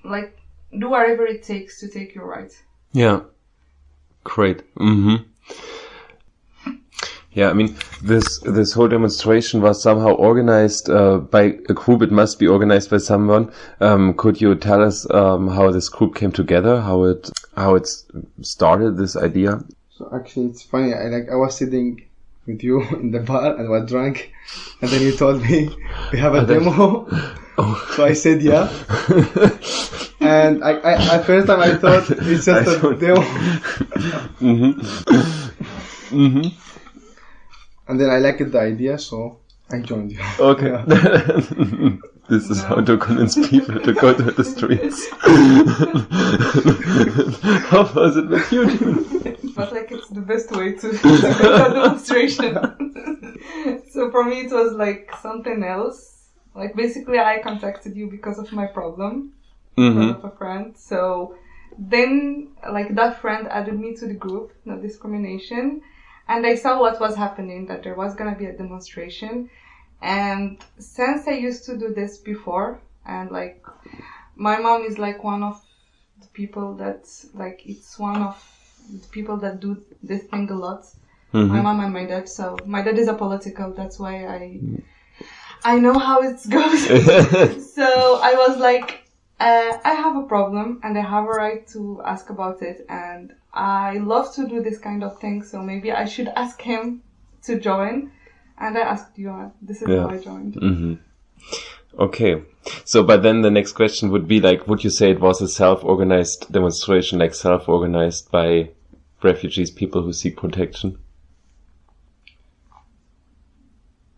like 0.05 0.38
do 0.79 0.88
whatever 0.88 1.25
it 1.27 1.43
takes 1.43 1.81
to 1.81 1.88
take 1.88 2.14
your 2.14 2.27
right 2.27 2.53
Yeah. 2.93 3.21
Great. 4.25 4.62
hmm 4.77 5.16
Yeah, 7.33 7.49
I 7.49 7.53
mean, 7.53 7.77
this 8.03 8.40
this 8.40 8.73
whole 8.73 8.88
demonstration 8.88 9.62
was 9.62 9.81
somehow 9.81 10.14
organized 10.14 10.90
uh, 10.90 11.19
by 11.19 11.43
a 11.69 11.75
group. 11.75 12.03
It 12.03 12.11
must 12.11 12.40
be 12.40 12.49
organized 12.49 12.90
by 12.90 12.99
someone. 12.99 13.53
Um, 13.81 14.14
could 14.14 14.40
you 14.40 14.57
tell 14.57 14.83
us 14.83 15.09
um, 15.14 15.47
how 15.47 15.71
this 15.71 15.88
group 15.88 16.16
came 16.16 16.33
together? 16.33 16.81
How 16.81 17.05
it 17.05 17.31
how 17.57 17.77
it 17.77 17.88
started? 18.43 18.97
This 18.97 19.16
idea? 19.16 19.62
So 19.97 20.11
actually, 20.12 20.47
it's 20.47 20.62
funny. 20.62 20.93
I 20.93 21.05
like 21.05 21.31
I 21.31 21.37
was 21.37 21.57
sitting 21.57 22.03
with 22.47 22.64
you 22.64 22.83
in 23.01 23.12
the 23.12 23.21
bar 23.21 23.57
and 23.57 23.69
was 23.69 23.88
drunk, 23.88 24.33
and 24.83 24.90
then 24.90 25.01
you 25.01 25.16
told 25.16 25.40
me 25.43 25.71
we 26.11 26.19
have 26.19 26.35
a 26.35 26.45
demo. 26.45 27.07
Oh. 27.09 27.37
So 27.97 28.07
I 28.07 28.14
said 28.14 28.40
yeah, 28.40 28.71
and 30.21 30.64
I, 30.64 30.73
I 30.73 31.16
at 31.16 31.27
first 31.27 31.47
time 31.47 31.61
I 31.61 31.75
thought 31.77 32.11
it's 32.11 32.47
just 32.47 32.49
I 32.49 32.88
a 32.88 32.95
demo, 32.97 33.21
hmm 34.40 34.71
hmm 36.09 36.49
and 37.90 38.00
then 38.00 38.09
I 38.09 38.18
liked 38.18 38.53
the 38.53 38.61
idea, 38.61 38.96
so 38.98 39.40
I 39.68 39.81
joined 39.81 40.12
you. 40.12 40.20
Okay. 40.38 40.70
Yeah. 40.88 41.96
this 42.29 42.48
is 42.48 42.62
how 42.62 42.76
to 42.76 42.96
convince 42.96 43.35
people 43.48 43.81
to 43.81 43.92
go 43.92 44.14
to 44.14 44.22
the 44.22 44.44
streets. 44.44 45.09
how 47.70 47.83
was 47.92 48.16
it 48.16 48.29
with 48.29 48.53
you? 48.53 48.79
June? 48.79 49.05
but 49.57 49.72
like 49.72 49.90
it's 49.90 50.09
the 50.11 50.20
best 50.20 50.53
way 50.53 50.74
to, 50.74 50.92
to 50.92 51.20
get 51.20 51.40
a 51.40 51.72
demonstration. 51.74 52.55
so 53.90 54.09
for 54.12 54.24
me, 54.24 54.42
it 54.42 54.53
was 54.53 54.74
like 54.74 55.11
something 55.20 55.64
else. 55.64 56.29
Like 56.55 56.76
basically, 56.76 57.18
I 57.18 57.40
contacted 57.42 57.96
you 57.96 58.09
because 58.09 58.38
of 58.38 58.53
my 58.53 58.66
problem 58.66 59.33
hmm 59.76 60.11
of 60.11 60.24
a 60.24 60.31
friend. 60.31 60.76
So 60.76 61.35
then, 61.76 62.50
like 62.70 62.94
that 62.94 63.20
friend 63.20 63.48
added 63.48 63.81
me 63.81 63.96
to 63.96 64.07
the 64.07 64.14
group, 64.14 64.53
no 64.64 64.79
discrimination, 64.79 65.83
and 66.31 66.47
I 66.47 66.55
saw 66.55 66.81
what 66.81 67.01
was 67.01 67.16
happening. 67.16 67.66
That 67.66 67.83
there 67.83 67.97
was 67.97 68.14
gonna 68.14 68.37
be 68.37 68.47
a 68.47 68.57
demonstration, 68.57 69.51
and 70.01 70.62
since 70.79 71.29
I 71.29 71.33
used 71.33 71.64
to 71.66 71.77
do 71.77 71.93
this 71.95 72.19
before, 72.19 72.81
and 73.07 73.31
like 73.31 73.64
my 74.37 74.59
mom 74.59 74.85
is 74.85 74.99
like 74.99 75.23
one 75.25 75.43
of 75.43 75.61
the 76.23 76.29
people 76.29 76.77
that 76.77 77.05
like 77.35 77.62
it's 77.66 77.99
one 77.99 78.23
of 78.23 78.37
the 79.03 79.09
people 79.09 79.37
that 79.38 79.61
do 79.61 79.83
this 80.03 80.25
thing 80.25 80.51
a 80.51 80.55
lot. 80.55 80.85
My 81.49 81.61
hmm 81.61 81.62
mom 81.62 81.81
and 81.81 81.93
my 81.93 82.07
dad. 82.07 82.29
So 82.29 82.57
my 82.66 82.83
dad 82.83 82.99
is 82.99 83.09
a 83.09 83.14
political. 83.14 83.73
That's 83.75 83.99
why 83.99 84.27
I 84.27 84.62
I 85.64 85.79
know 85.79 85.99
how 85.99 86.23
it 86.23 86.38
goes. 86.51 86.83
so 87.75 88.21
I 88.23 88.35
was 88.35 88.59
like, 88.59 89.05
uh, 89.40 89.73
I 89.85 89.95
have 89.95 90.16
a 90.16 90.27
problem 90.27 90.81
and 90.83 90.97
I 90.99 91.03
have 91.03 91.25
a 91.25 91.29
right 91.45 91.66
to 91.69 92.03
ask 92.05 92.31
about 92.31 92.62
it. 92.62 92.87
And 92.88 93.33
I 93.53 93.99
love 93.99 94.35
to 94.35 94.47
do 94.47 94.63
this 94.63 94.79
kind 94.79 95.03
of 95.03 95.19
thing. 95.21 95.43
So 95.43 95.63
maybe 95.63 95.93
I 95.93 96.05
should 96.05 96.29
ask 96.37 96.61
him 96.61 97.03
to 97.45 97.59
join. 97.59 98.13
And 98.59 98.77
I 98.77 98.83
asked 98.83 99.19
you. 99.19 99.31
uh, 99.31 99.51
This 99.63 99.83
is 99.83 99.89
Yeah. 99.89 100.03
how 100.03 100.11
I 100.11 100.19
joined. 100.19 100.55
hmm 100.55 100.95
Okay. 101.99 102.43
So, 102.85 103.03
but 103.03 103.23
then 103.23 103.43
the 103.43 103.51
next 103.51 103.73
question 103.73 104.11
would 104.11 104.29
be 104.29 104.41
like, 104.41 104.69
would 104.69 104.85
you 104.85 104.91
say 104.91 105.11
it 105.11 105.21
was 105.21 105.41
a 105.41 105.49
self-organized 105.49 106.53
demonstration, 106.53 107.19
like 107.19 107.35
self-organized 107.35 108.31
by 108.31 108.71
refugees, 109.23 109.71
people 109.71 110.03
who 110.03 110.13
seek 110.13 110.37
protection? 110.37 110.99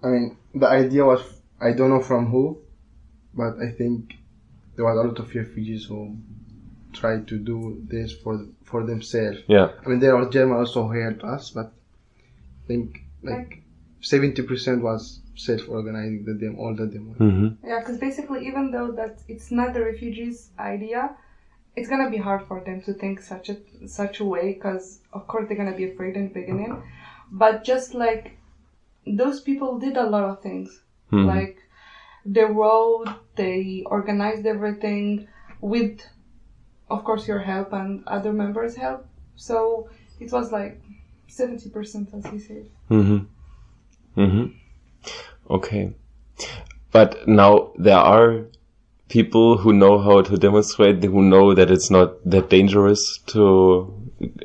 I 0.03 0.09
mean, 0.09 0.37
the 0.55 0.69
idea 0.69 1.05
was 1.05 1.23
I 1.61 1.73
don't 1.73 1.91
know 1.91 2.03
from 2.03 2.27
who, 2.27 2.59
but 3.33 3.59
I 3.59 3.71
think 3.71 4.15
there 4.77 4.85
was 4.85 4.99
a 4.99 5.09
lot 5.09 5.19
of 5.19 5.35
refugees 5.35 5.85
who 5.85 6.17
tried 6.93 7.27
to 7.29 7.39
do 7.39 7.57
this 7.89 8.13
for 8.13 8.47
for 8.65 8.85
themselves. 8.85 9.39
Yeah. 9.49 9.69
I 9.85 9.89
mean, 9.89 10.01
there 10.01 10.17
were 10.17 10.29
Germans 10.31 10.59
also 10.69 10.89
who 10.89 11.01
helped 11.01 11.25
us, 11.25 11.51
but 11.51 11.73
I 12.65 12.67
think 12.67 13.03
like 13.23 13.63
seventy 14.01 14.43
percent 14.43 14.83
was 14.83 15.21
self-organizing 15.35 16.25
the 16.25 16.35
demo, 16.35 16.59
all 16.59 16.75
the 16.75 16.87
demo. 16.87 17.13
hmm 17.15 17.49
Yeah, 17.67 17.81
because 17.81 17.99
basically, 17.99 18.47
even 18.47 18.71
though 18.71 18.93
that 18.93 19.21
it's 19.29 19.51
not 19.51 19.73
the 19.75 19.83
refugees' 19.85 20.51
idea, 20.59 21.17
it's 21.77 21.89
gonna 21.89 22.11
be 22.11 22.19
hard 22.19 22.47
for 22.47 22.61
them 22.65 22.83
to 22.83 22.93
think 22.93 23.21
such 23.21 23.49
a 23.49 23.57
such 23.87 24.21
a 24.21 24.25
way. 24.25 24.53
Because 24.55 25.01
of 25.13 25.27
course 25.27 25.49
they're 25.49 25.57
gonna 25.57 25.77
be 25.77 25.91
afraid 25.91 26.17
in 26.17 26.25
the 26.29 26.35
beginning, 26.41 26.83
but 27.31 27.65
just 27.65 27.95
like 27.95 28.37
those 29.07 29.41
people 29.41 29.79
did 29.79 29.97
a 29.97 30.09
lot 30.09 30.25
of 30.25 30.43
things, 30.43 30.81
Hmm. 31.11 31.27
like 31.27 31.57
they 32.25 32.45
wrote, 32.45 33.09
they 33.37 33.83
organized 33.87 34.47
everything 34.47 35.27
with, 35.61 36.01
of 36.93 37.05
course, 37.05 37.27
your 37.27 37.39
help 37.39 37.73
and 37.73 38.05
other 38.07 38.33
members' 38.33 38.77
help. 38.77 39.07
So 39.37 39.89
it 40.21 40.31
was 40.31 40.53
like 40.53 40.81
70% 41.29 42.15
as 42.15 42.33
he 42.33 42.39
said. 42.39 42.69
Mm-hmm. 42.91 44.21
Mm-hmm. 44.21 44.47
Okay. 45.51 45.95
But 46.93 47.27
now 47.27 47.73
there 47.79 47.97
are 47.97 48.45
people 49.09 49.57
who 49.57 49.73
know 49.73 49.99
how 49.99 50.21
to 50.23 50.37
demonstrate, 50.37 51.03
who 51.03 51.23
know 51.23 51.55
that 51.55 51.71
it's 51.71 51.91
not 51.91 52.13
that 52.25 52.51
dangerous 52.51 53.19
to 53.29 53.93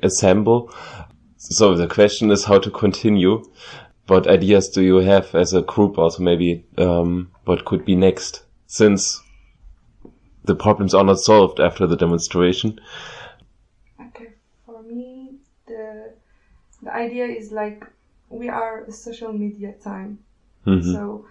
assemble. 0.01 0.73
So 1.38 1.75
the 1.75 1.88
question 1.88 2.31
is 2.31 2.45
how 2.45 2.60
to 2.60 2.71
continue. 2.71 3.43
What 4.07 4.27
ideas 4.27 4.69
do 4.69 4.81
you 4.81 4.97
have 4.97 5.36
as 5.36 5.53
a 5.53 5.62
group 5.62 5.97
also 5.97 6.23
maybe, 6.23 6.65
um, 6.77 7.29
what 7.43 7.65
could 7.65 7.83
be 7.83 7.95
next 7.95 8.43
since 8.67 9.21
the 10.47 10.55
problems 10.55 10.93
are 10.93 11.03
not 11.03 11.19
solved 11.19 11.60
after 11.60 11.88
the 11.88 11.95
demonstration? 11.97 12.79
Okay, 13.99 14.33
for 14.65 14.81
me, 14.81 15.36
the 15.67 16.13
the 16.81 16.93
idea 16.93 17.25
is 17.25 17.51
like 17.51 17.86
we 18.29 18.49
are 18.49 18.83
a 18.86 18.91
social 18.91 19.33
media 19.33 19.73
time. 19.83 20.19
Mhm. 20.65 20.83
So 20.93 21.25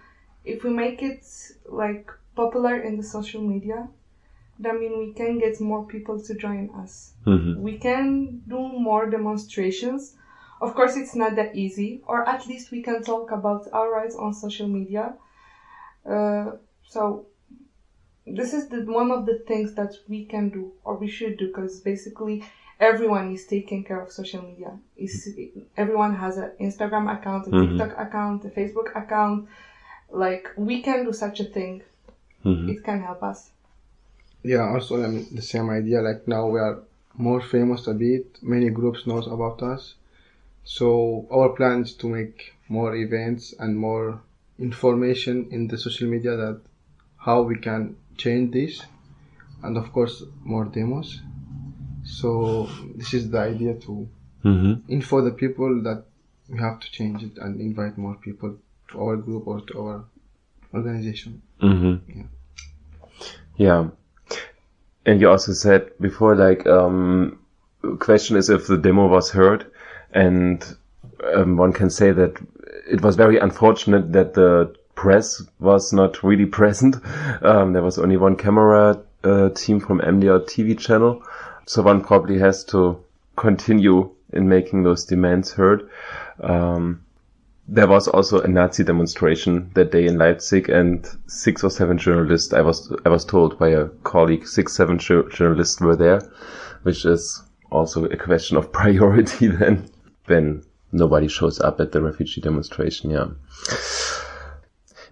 if 0.45 0.63
we 0.63 0.71
make 0.71 1.01
it 1.03 1.23
like 1.65 2.11
popular 2.35 2.75
in 2.77 2.97
the 2.97 3.03
social 3.03 3.41
media, 3.41 3.89
that 4.59 4.75
mean 4.75 4.97
we 4.99 5.13
can 5.13 5.39
get 5.39 5.61
more 5.61 5.83
people 5.85 6.19
to 6.21 6.35
join 6.35 6.69
us. 6.83 7.13
Mhm. 7.25 7.57
We 7.57 7.77
can 7.79 8.41
do 8.47 8.59
more 8.89 9.09
demonstrations. 9.09 10.15
Of 10.61 10.75
course, 10.75 10.95
it's 10.97 11.15
not 11.15 11.35
that 11.35 11.55
easy, 11.55 12.01
or 12.07 12.27
at 12.27 12.47
least 12.47 12.71
we 12.71 12.81
can 12.81 13.03
talk 13.03 13.31
about 13.31 13.67
our 13.73 13.89
rights 13.91 14.15
on 14.15 14.33
social 14.33 14.67
media. 14.67 15.15
Uh, 16.05 16.51
so 16.83 17.25
this 18.27 18.53
is 18.53 18.67
the, 18.67 18.81
one 18.81 19.11
of 19.11 19.25
the 19.25 19.39
things 19.47 19.73
that 19.75 19.93
we 20.07 20.25
can 20.25 20.49
do 20.49 20.71
or 20.83 20.97
we 20.97 21.07
should 21.07 21.37
do 21.37 21.47
because 21.47 21.79
basically 21.79 22.43
everyone 22.79 23.33
is 23.33 23.45
taking 23.45 23.83
care 23.83 23.99
of 24.01 24.11
social 24.11 24.41
media. 24.41 24.77
Is 24.97 25.29
everyone 25.77 26.15
has 26.15 26.37
an 26.37 26.51
Instagram 26.59 27.11
account, 27.11 27.47
a 27.47 27.49
Mhm. 27.51 27.69
TikTok 27.69 27.97
account, 27.99 28.45
a 28.45 28.49
Facebook 28.49 28.95
account. 28.95 29.47
Like 30.11 30.49
we 30.57 30.81
can 30.81 31.05
do 31.05 31.13
such 31.13 31.39
a 31.39 31.45
thing. 31.45 31.81
Mhm. 32.43 32.69
It 32.69 32.83
can 32.83 32.99
help 33.01 33.23
us. 33.23 33.51
Yeah, 34.43 34.65
also 34.73 35.03
I 35.03 35.07
mean, 35.07 35.25
the 35.33 35.41
same 35.41 35.69
idea. 35.69 36.01
Like 36.01 36.27
now 36.27 36.47
we 36.47 36.59
are 36.59 36.79
more 37.17 37.41
famous 37.41 37.87
a 37.87 37.93
bit. 37.93 38.25
Many 38.41 38.69
groups 38.69 39.07
knows 39.07 39.27
about 39.27 39.61
us. 39.63 39.95
So 40.63 41.25
our 41.31 41.49
plan 41.49 41.81
is 41.81 41.93
to 41.95 42.07
make 42.07 42.53
more 42.69 42.95
events 42.95 43.53
and 43.59 43.77
more 43.77 44.19
information 44.59 45.47
in 45.51 45.67
the 45.67 45.77
social 45.77 46.07
media 46.09 46.35
that 46.35 46.59
how 47.17 47.41
we 47.41 47.57
can 47.57 47.95
change 48.17 48.51
this, 48.53 48.81
and 49.63 49.77
of 49.77 49.91
course 49.91 50.23
more 50.43 50.65
demos. 50.65 51.21
So 52.03 52.69
this 52.95 53.13
is 53.13 53.29
the 53.31 53.39
idea 53.39 53.73
to 53.73 54.07
Mhm. 54.43 54.81
info 54.87 55.21
the 55.21 55.31
people 55.31 55.81
that 55.83 56.05
we 56.49 56.59
have 56.59 56.79
to 56.79 56.91
change 56.91 57.23
it 57.23 57.37
and 57.37 57.59
invite 57.59 57.97
more 57.97 58.15
people 58.15 58.55
to 58.91 58.99
our 59.01 59.17
group 59.17 59.47
or 59.47 59.61
to 59.61 59.79
our 59.81 60.03
organization. 60.73 61.41
Mhm. 61.61 61.99
Yeah. 62.15 62.23
Yeah. 63.57 63.89
And 65.05 65.21
you 65.21 65.29
also 65.29 65.53
said 65.53 65.91
before, 65.99 66.35
like, 66.35 66.67
um, 66.67 67.39
question 67.99 68.37
is 68.37 68.49
if 68.49 68.67
the 68.67 68.77
demo 68.77 69.07
was 69.07 69.31
heard, 69.31 69.65
and 70.13 70.63
um, 71.33 71.57
one 71.57 71.73
can 71.73 71.89
say 71.89 72.11
that 72.11 72.39
it 72.89 73.01
was 73.01 73.15
very 73.15 73.37
unfortunate 73.39 74.13
that 74.13 74.33
the 74.33 74.73
press 74.97 75.41
was 75.59 75.93
not 75.93 76.21
really 76.23 76.45
present. 76.59 76.97
Um, 77.41 77.71
there 77.71 77.83
was 77.83 77.97
only 77.97 78.17
one 78.17 78.35
camera 78.35 79.01
uh, 79.23 79.49
team 79.49 79.79
from 79.79 79.99
MDR 79.99 80.41
TV 80.41 80.77
channel, 80.77 81.23
so 81.65 81.81
one 81.83 82.03
probably 82.03 82.39
has 82.39 82.65
to 82.65 83.01
continue 83.37 84.11
in 84.33 84.49
making 84.49 84.83
those 84.83 85.05
demands 85.05 85.53
heard. 85.53 85.89
Um, 86.41 87.03
there 87.69 87.87
was 87.87 88.07
also 88.07 88.41
a 88.41 88.47
Nazi 88.47 88.83
demonstration 88.83 89.71
that 89.73 89.91
day 89.91 90.05
in 90.05 90.17
Leipzig, 90.17 90.69
and 90.69 91.05
six 91.27 91.63
or 91.63 91.69
seven 91.69 91.97
journalists, 91.97 92.53
I 92.53 92.61
was 92.61 92.93
I 93.05 93.09
was 93.09 93.25
told 93.25 93.59
by 93.59 93.69
a 93.69 93.87
colleague, 94.03 94.47
six 94.47 94.73
seven 94.73 94.99
jour- 94.99 95.29
journalists 95.29 95.81
were 95.81 95.95
there, 95.95 96.21
which 96.83 97.05
is 97.05 97.43
also 97.69 98.05
a 98.05 98.17
question 98.17 98.57
of 98.57 98.71
priority 98.81 99.47
then 99.47 99.89
when 100.25 100.63
nobody 100.91 101.27
shows 101.27 101.59
up 101.59 101.79
at 101.81 101.91
the 101.91 102.01
refugee 102.01 102.41
demonstration. 102.41 103.09
Yeah. 103.09 103.27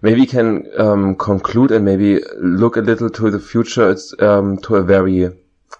Maybe 0.02 0.20
we 0.20 0.26
can 0.26 0.66
um, 0.78 1.16
conclude 1.16 1.70
and 1.70 1.84
maybe 1.84 2.20
look 2.38 2.76
a 2.76 2.80
little 2.80 3.10
to 3.10 3.30
the 3.30 3.38
future. 3.38 3.90
It's 3.90 4.14
um, 4.20 4.58
to 4.58 4.76
a 4.76 4.82
very 4.82 5.30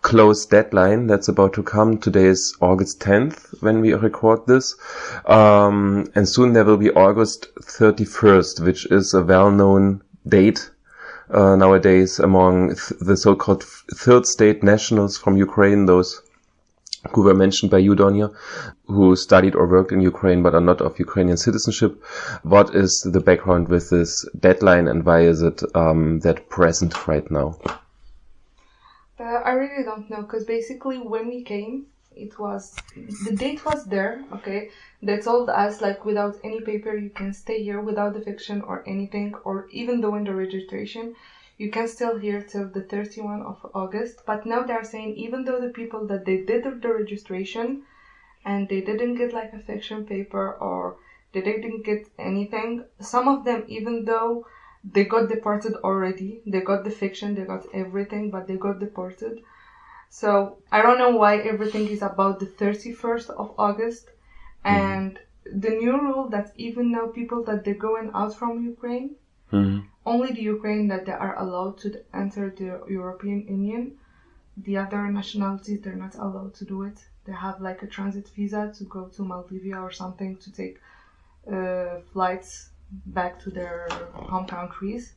close 0.03 0.47
deadline 0.47 1.07
that's 1.07 1.29
about 1.29 1.53
to 1.55 1.63
come. 1.63 1.99
Today 1.99 2.27
is 2.27 2.57
August 2.61 3.01
10th 3.01 3.63
when 3.63 3.81
we 3.81 3.93
record 3.93 4.47
this. 4.47 4.75
Um, 5.27 6.11
and 6.15 6.29
soon 6.29 6.53
there 6.53 6.65
will 6.65 6.77
be 6.77 6.91
August 6.91 7.49
31st, 7.57 8.65
which 8.65 8.87
is 8.87 9.15
a 9.15 9.23
well-known 9.23 10.03
date 10.27 10.71
uh, 11.31 11.57
nowadays 11.57 12.19
among 12.19 12.69
th- 12.69 13.01
the 13.01 13.17
so-called 13.17 13.65
third 13.65 14.27
state 14.27 14.63
nationals 14.63 15.19
from 15.19 15.37
Ukraine, 15.37 15.87
those 15.87 16.23
who 17.13 17.23
were 17.23 17.35
mentioned 17.35 17.71
by 17.71 17.79
you, 17.79 17.95
Donia, 17.95 18.35
who 18.87 19.17
studied 19.17 19.55
or 19.55 19.67
worked 19.67 19.93
in 19.93 20.01
Ukraine 20.01 20.43
but 20.43 20.55
are 20.55 20.61
not 20.61 20.81
of 20.81 20.99
Ukrainian 20.99 21.37
citizenship. 21.37 22.03
What 22.43 22.75
is 22.75 23.09
the 23.13 23.21
background 23.21 23.69
with 23.69 23.91
this 23.91 24.29
deadline 24.39 24.89
and 24.89 25.05
why 25.05 25.21
is 25.21 25.43
it 25.43 25.63
um, 25.75 26.21
that 26.21 26.49
present 26.49 27.07
right 27.07 27.29
now? 27.31 27.59
Uh, 29.19 29.23
I 29.23 29.53
really 29.53 29.85
don't 29.85 30.11
know 30.11 30.23
because 30.23 30.45
basically 30.45 30.99
when 30.99 31.29
we 31.29 31.43
came, 31.43 31.87
it 32.15 32.39
was 32.39 32.75
the 33.25 33.35
date 33.37 33.65
was 33.65 33.85
there. 33.85 34.25
Okay, 34.33 34.71
they 35.03 35.19
told 35.19 35.49
us 35.49 35.81
like 35.81 36.05
without 36.05 36.37
any 36.45 36.61
paper 36.61 36.95
you 36.95 37.11
can 37.11 37.33
stay 37.33 37.63
here 37.63 37.81
without 37.81 38.15
the 38.15 38.21
fiction 38.21 38.63
or 38.63 38.83
anything, 38.87 39.35
or 39.45 39.69
even 39.71 40.01
doing 40.01 40.25
the 40.25 40.35
registration, 40.35 41.15
you 41.59 41.69
can 41.69 41.87
still 41.87 42.15
hear 42.15 42.41
till 42.41 42.67
the 42.69 42.81
31 42.83 43.43
of 43.43 43.65
August. 43.75 44.23
But 44.27 44.45
now 44.45 44.63
they 44.63 44.73
are 44.75 44.83
saying 44.83 45.13
even 45.15 45.45
though 45.45 45.59
the 45.59 45.69
people 45.69 46.05
that 46.07 46.25
they 46.25 46.37
did 46.37 46.63
the 46.63 46.91
registration 46.93 47.79
and 48.45 48.69
they 48.69 48.81
didn't 48.81 49.15
get 49.15 49.33
like 49.33 49.53
a 49.53 49.59
fiction 49.59 50.03
paper 50.05 50.51
or 50.59 50.95
they 51.33 51.41
didn't 51.41 51.83
get 51.85 52.09
anything, 52.19 52.81
some 53.01 53.29
of 53.29 53.45
them 53.45 53.63
even 53.67 54.05
though 54.05 54.43
they 54.85 55.05
got 55.05 55.29
deported 55.29 55.77
already. 55.83 56.41
They 56.47 56.61
got 56.61 56.85
the 56.85 56.91
fiction, 56.91 57.35
they 57.35 57.45
got 57.45 57.65
everything, 57.73 58.31
but 58.31 58.47
they 58.47 58.57
got 58.57 58.79
deported. 58.79 59.41
So 60.09 60.57
I 60.73 60.83
don't 60.83 60.99
know 60.99 61.11
why 61.11 61.37
everything 61.39 61.89
is 61.89 62.03
about 62.03 62.39
the 62.39 62.47
31st 62.47 63.31
of 63.37 63.53
August. 63.59 64.11
And 64.65 65.19
the 65.45 65.71
new 65.71 65.97
rule 65.99 66.27
that 66.29 66.51
even 66.57 66.91
now 66.93 67.07
people 67.07 67.43
that 67.43 67.65
they're 67.65 67.75
going 67.89 68.11
out 68.15 68.33
from 68.35 68.59
Ukraine, 68.61 69.11
Mhm. 69.53 69.85
Only 70.07 70.33
the 70.33 70.43
Ukraine 70.43 70.89
that 70.89 71.05
they 71.05 71.13
are 71.13 71.37
allowed 71.39 71.79
to 71.79 72.01
enter 72.15 72.49
the 72.51 72.81
European 72.89 73.47
Union. 73.49 73.99
The 74.57 74.79
other 74.79 75.03
nationalities 75.11 75.81
they're 75.83 76.03
not 76.07 76.15
allowed 76.15 76.55
to 76.55 76.65
do 76.65 76.85
it. 76.85 76.99
They 77.25 77.33
have 77.33 77.61
like 77.61 77.83
a 77.83 77.87
transit 77.87 78.29
visa 78.35 78.73
to 78.79 78.85
go 78.85 79.09
to 79.09 79.23
Moldavia 79.23 79.79
or 79.79 79.91
something 79.91 80.37
to 80.39 80.53
take 80.53 80.81
uh, 81.53 81.99
flights 82.13 82.71
back 83.07 83.39
to 83.41 83.51
their 83.51 83.89
home 84.15 84.47
countries. 84.47 85.15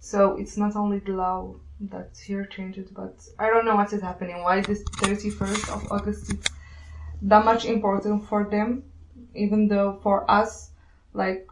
So 0.00 0.36
it's 0.36 0.56
not 0.56 0.74
only 0.74 0.98
the 0.98 1.12
law 1.12 1.54
that's 1.78 2.20
here 2.20 2.44
changed, 2.46 2.92
but 2.94 3.14
I 3.38 3.48
don't 3.50 3.64
know 3.64 3.76
what 3.76 3.92
is 3.92 4.02
happening. 4.02 4.42
Why 4.42 4.58
is 4.58 4.66
this 4.66 4.82
31st 5.02 5.74
of 5.74 5.92
August 5.92 6.32
is 6.32 6.40
that 7.22 7.44
much 7.44 7.66
important 7.66 8.26
for 8.28 8.44
them, 8.44 8.84
even 9.34 9.68
though 9.68 10.00
for 10.02 10.28
us, 10.28 10.70
like 11.12 11.46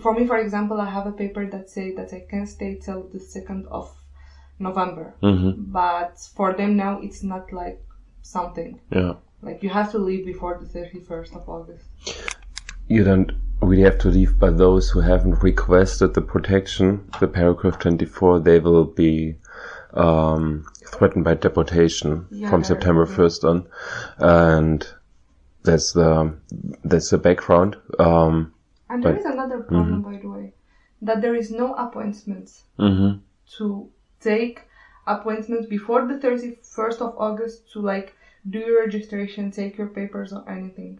for 0.00 0.14
me, 0.14 0.26
for 0.26 0.38
example, 0.38 0.80
I 0.80 0.88
have 0.90 1.06
a 1.06 1.12
paper 1.12 1.46
that 1.50 1.68
say 1.70 1.92
that 1.96 2.12
I 2.12 2.24
can 2.28 2.46
stay 2.46 2.76
till 2.76 3.02
the 3.12 3.20
second 3.20 3.66
of 3.70 3.90
November, 4.58 5.14
Mhm. 5.22 5.72
but 5.72 6.18
for 6.34 6.52
them 6.52 6.76
now 6.76 7.00
it's 7.00 7.22
not 7.22 7.52
like 7.52 7.82
something 8.22 8.80
Yeah. 8.90 9.14
like 9.42 9.62
you 9.62 9.70
have 9.70 9.90
to 9.92 9.98
leave 9.98 10.24
before 10.24 10.58
the 10.60 10.66
31st 10.66 11.34
of 11.34 11.48
August. 11.48 11.84
You 12.88 13.04
don't 13.04 13.32
really 13.60 13.82
have 13.82 13.98
to 13.98 14.08
leave, 14.08 14.38
but 14.38 14.58
those 14.58 14.90
who 14.90 15.00
haven't 15.00 15.42
requested 15.42 16.14
the 16.14 16.20
protection, 16.20 17.08
the 17.20 17.28
paragraph 17.28 17.78
24, 17.78 18.40
they 18.40 18.58
will 18.58 18.84
be 18.84 19.36
um, 19.94 20.64
threatened 20.86 21.22
by 21.22 21.34
deportation 21.34 22.26
Yeah, 22.30 22.48
from 22.48 22.64
September 22.64 23.04
1st 23.04 23.44
on. 23.44 23.66
And 24.18 24.86
that's 25.64 25.92
the, 25.92 26.32
that's 26.82 27.10
the 27.10 27.18
background. 27.18 27.76
Um, 27.98 28.51
And 28.92 29.02
there 29.02 29.12
But- 29.12 29.20
is 29.20 29.26
another 29.26 29.60
problem, 29.72 30.02
by 30.02 30.16
the 30.22 30.28
way, 30.28 30.52
that 31.08 31.22
there 31.22 31.34
is 31.42 31.50
no 31.50 31.68
appointments 31.74 32.64
mhm. 32.78 33.20
to 33.56 33.66
take 34.20 34.56
appointments 35.06 35.66
before 35.76 36.02
the 36.06 36.18
31st 36.24 37.00
of 37.06 37.14
August 37.26 37.70
to 37.72 37.80
like 37.80 38.14
do 38.54 38.58
your 38.58 38.80
registration, 38.84 39.50
take 39.50 39.78
your 39.78 39.88
papers 39.98 40.32
or 40.32 40.42
anything. 40.56 40.98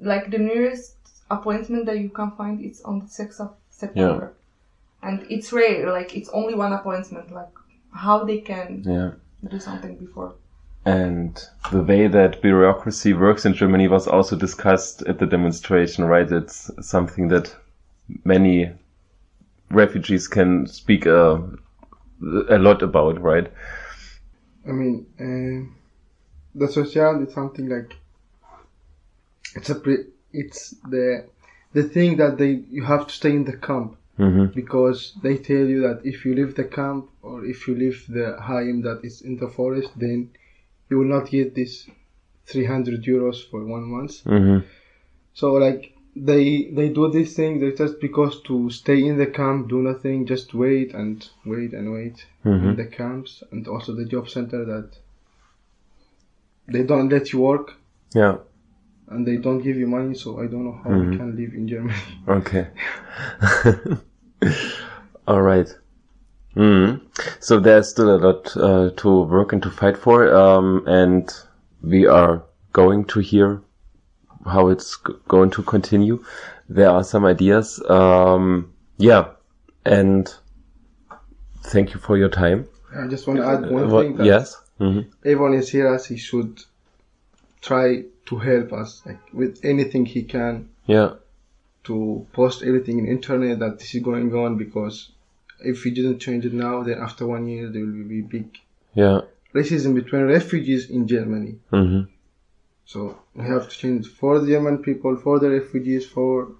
Like 0.00 0.30
the 0.30 0.38
nearest 0.38 0.96
appointment 1.30 1.86
that 1.86 1.98
you 2.04 2.10
can 2.10 2.30
find 2.40 2.60
is 2.60 2.82
on 2.82 3.00
the 3.00 3.06
6th 3.18 3.40
of 3.40 3.50
September. 3.70 4.32
and 5.02 5.26
it's 5.34 5.52
rare. 5.52 5.92
Like 5.98 6.16
it's 6.18 6.30
only 6.40 6.54
one 6.54 6.72
appointment. 6.72 7.30
Like 7.40 7.54
how 8.04 8.24
they 8.24 8.38
can 8.52 8.82
Yeah. 8.84 9.10
do 9.52 9.58
something 9.60 9.94
before. 10.04 10.30
And 10.86 11.36
the 11.72 11.82
way 11.82 12.06
that 12.06 12.40
bureaucracy 12.40 13.12
works 13.12 13.44
in 13.44 13.54
Germany 13.54 13.88
was 13.88 14.06
also 14.06 14.36
discussed 14.36 15.02
at 15.02 15.18
the 15.18 15.26
demonstration, 15.26 16.04
right? 16.04 16.30
It's 16.30 16.70
something 16.80 17.26
that 17.28 17.54
many 18.24 18.70
refugees 19.68 20.28
can 20.28 20.68
speak 20.68 21.04
uh, 21.04 21.38
a 22.22 22.58
lot 22.58 22.82
about, 22.82 23.20
right? 23.20 23.52
I 24.64 24.70
mean, 24.70 25.06
uh, 25.18 25.74
the 26.54 26.68
social 26.68 27.20
is 27.26 27.34
something 27.34 27.68
like 27.68 27.96
it's 29.56 29.70
a 29.70 29.74
pre- 29.74 30.06
it's 30.32 30.70
the 30.88 31.26
the 31.72 31.82
thing 31.82 32.16
that 32.18 32.38
they 32.38 32.62
you 32.70 32.84
have 32.84 33.08
to 33.08 33.12
stay 33.12 33.30
in 33.30 33.44
the 33.44 33.56
camp 33.56 33.96
Mm-hmm. 34.18 34.46
because 34.54 35.12
they 35.22 35.36
tell 35.36 35.66
you 35.66 35.82
that 35.82 36.00
if 36.02 36.24
you 36.24 36.34
leave 36.34 36.54
the 36.54 36.64
camp 36.64 37.10
or 37.20 37.44
if 37.44 37.68
you 37.68 37.74
leave 37.74 38.06
the 38.08 38.40
Heim 38.40 38.80
that 38.80 39.00
is 39.04 39.20
in 39.20 39.36
the 39.36 39.48
forest, 39.48 39.90
then 39.94 40.30
you 40.88 40.98
will 40.98 41.06
not 41.08 41.30
get 41.30 41.54
this 41.54 41.88
300 42.46 43.02
euros 43.04 43.48
for 43.50 43.64
one 43.64 43.84
month. 43.84 44.22
Mm-hmm. 44.24 44.66
So 45.34 45.52
like 45.54 45.92
they 46.14 46.70
they 46.72 46.88
do 46.90 47.10
this 47.10 47.34
thing 47.36 47.60
they 47.60 47.72
just 47.72 48.00
because 48.00 48.40
to 48.42 48.70
stay 48.70 49.04
in 49.04 49.18
the 49.18 49.26
camp, 49.26 49.68
do 49.68 49.82
nothing, 49.82 50.26
just 50.26 50.54
wait 50.54 50.94
and 50.94 51.28
wait 51.44 51.72
and 51.72 51.92
wait 51.92 52.24
Mm-hmm. 52.44 52.68
in 52.68 52.76
the 52.76 52.86
camps 52.86 53.42
and 53.50 53.66
also 53.66 53.92
the 53.92 54.04
job 54.04 54.28
center 54.28 54.64
that 54.64 54.90
they 56.68 56.84
don't 56.84 57.08
let 57.08 57.32
you 57.32 57.40
work 57.40 57.74
Yeah. 58.14 58.36
and 59.08 59.26
they 59.26 59.36
don't 59.36 59.62
give 59.62 59.76
you 59.76 59.86
money. 59.88 60.14
So 60.14 60.40
I 60.40 60.46
don't 60.46 60.64
know 60.64 60.78
how 60.84 60.90
Mhm. 60.90 61.10
we 61.10 61.16
can 61.16 61.36
live 61.36 61.52
in 61.54 61.66
Germany. 61.68 61.94
Okay. 62.28 62.66
All 65.26 65.42
right. 65.42 65.68
Mm. 66.56 67.00
So 67.40 67.60
there's 67.60 67.88
still 67.88 68.16
a 68.16 68.18
lot 68.18 68.56
uh, 68.56 68.90
to 68.96 69.22
work 69.24 69.52
and 69.52 69.62
to 69.62 69.70
fight 69.70 69.96
for, 69.98 70.34
um, 70.34 70.82
and 70.86 71.30
we 71.82 72.06
are 72.06 72.42
going 72.72 73.04
to 73.06 73.20
hear 73.20 73.60
how 74.44 74.68
it's 74.68 74.96
g- 75.06 75.12
going 75.28 75.50
to 75.50 75.62
continue. 75.62 76.24
There 76.68 76.88
are 76.90 77.04
some 77.04 77.24
ideas. 77.26 77.80
Um, 77.88 78.72
yeah, 78.96 79.28
and 79.84 80.32
thank 81.64 81.92
you 81.92 82.00
for 82.00 82.16
your 82.16 82.28
time. 82.30 82.66
I 82.96 83.06
just 83.06 83.26
want 83.26 83.38
to 83.40 83.46
add 83.46 83.70
one 83.70 83.92
Uh, 83.92 84.00
thing 84.00 84.16
that 84.16 84.26
yes. 84.26 84.56
hmm 84.78 85.00
everyone 85.24 85.54
is 85.54 85.68
here 85.68 85.88
as 85.94 86.06
he 86.06 86.16
should 86.16 86.62
try 87.60 88.04
to 88.26 88.36
help 88.38 88.72
us 88.72 89.02
like 89.04 89.18
with 89.32 89.60
anything 89.64 90.06
he 90.06 90.22
can 90.22 90.68
Yeah. 90.86 91.14
to 91.84 92.26
post 92.32 92.62
everything 92.62 92.98
in 92.98 93.06
internet 93.06 93.58
that 93.58 93.78
this 93.78 93.94
is 93.94 94.02
going 94.02 94.32
on 94.34 94.56
because 94.56 95.10
if 95.60 95.84
we 95.84 95.90
didn't 95.90 96.18
change 96.18 96.44
it 96.46 96.52
now 96.52 96.82
then 96.82 96.98
after 96.98 97.26
one 97.26 97.46
year 97.46 97.68
there 97.68 97.84
will 97.84 98.08
be 98.08 98.20
big 98.20 98.58
Yeah. 98.94 99.20
racism 99.54 99.94
between 99.94 100.22
refugees 100.22 100.90
in 100.90 101.06
Germany 101.06 101.58
hmm 101.70 102.02
so 102.84 103.18
we 103.34 103.44
have 103.44 103.68
to 103.68 103.76
change 103.76 104.06
for 104.08 104.38
the 104.40 104.46
German 104.46 104.78
people 104.78 105.16
for 105.16 105.38
the 105.38 105.50
refugees 105.50 106.06
for 106.06 106.52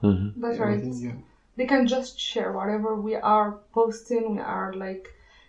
hmm 0.00 0.28
That's 0.36 0.58
right. 0.58 0.82
yeah. 0.84 1.12
They 1.56 1.66
can 1.66 1.86
just 1.86 2.18
share 2.20 2.52
whatever 2.52 3.00
we 3.00 3.14
are 3.14 3.58
posting. 3.72 4.34
We 4.36 4.40
are 4.40 4.72
like 4.74 5.08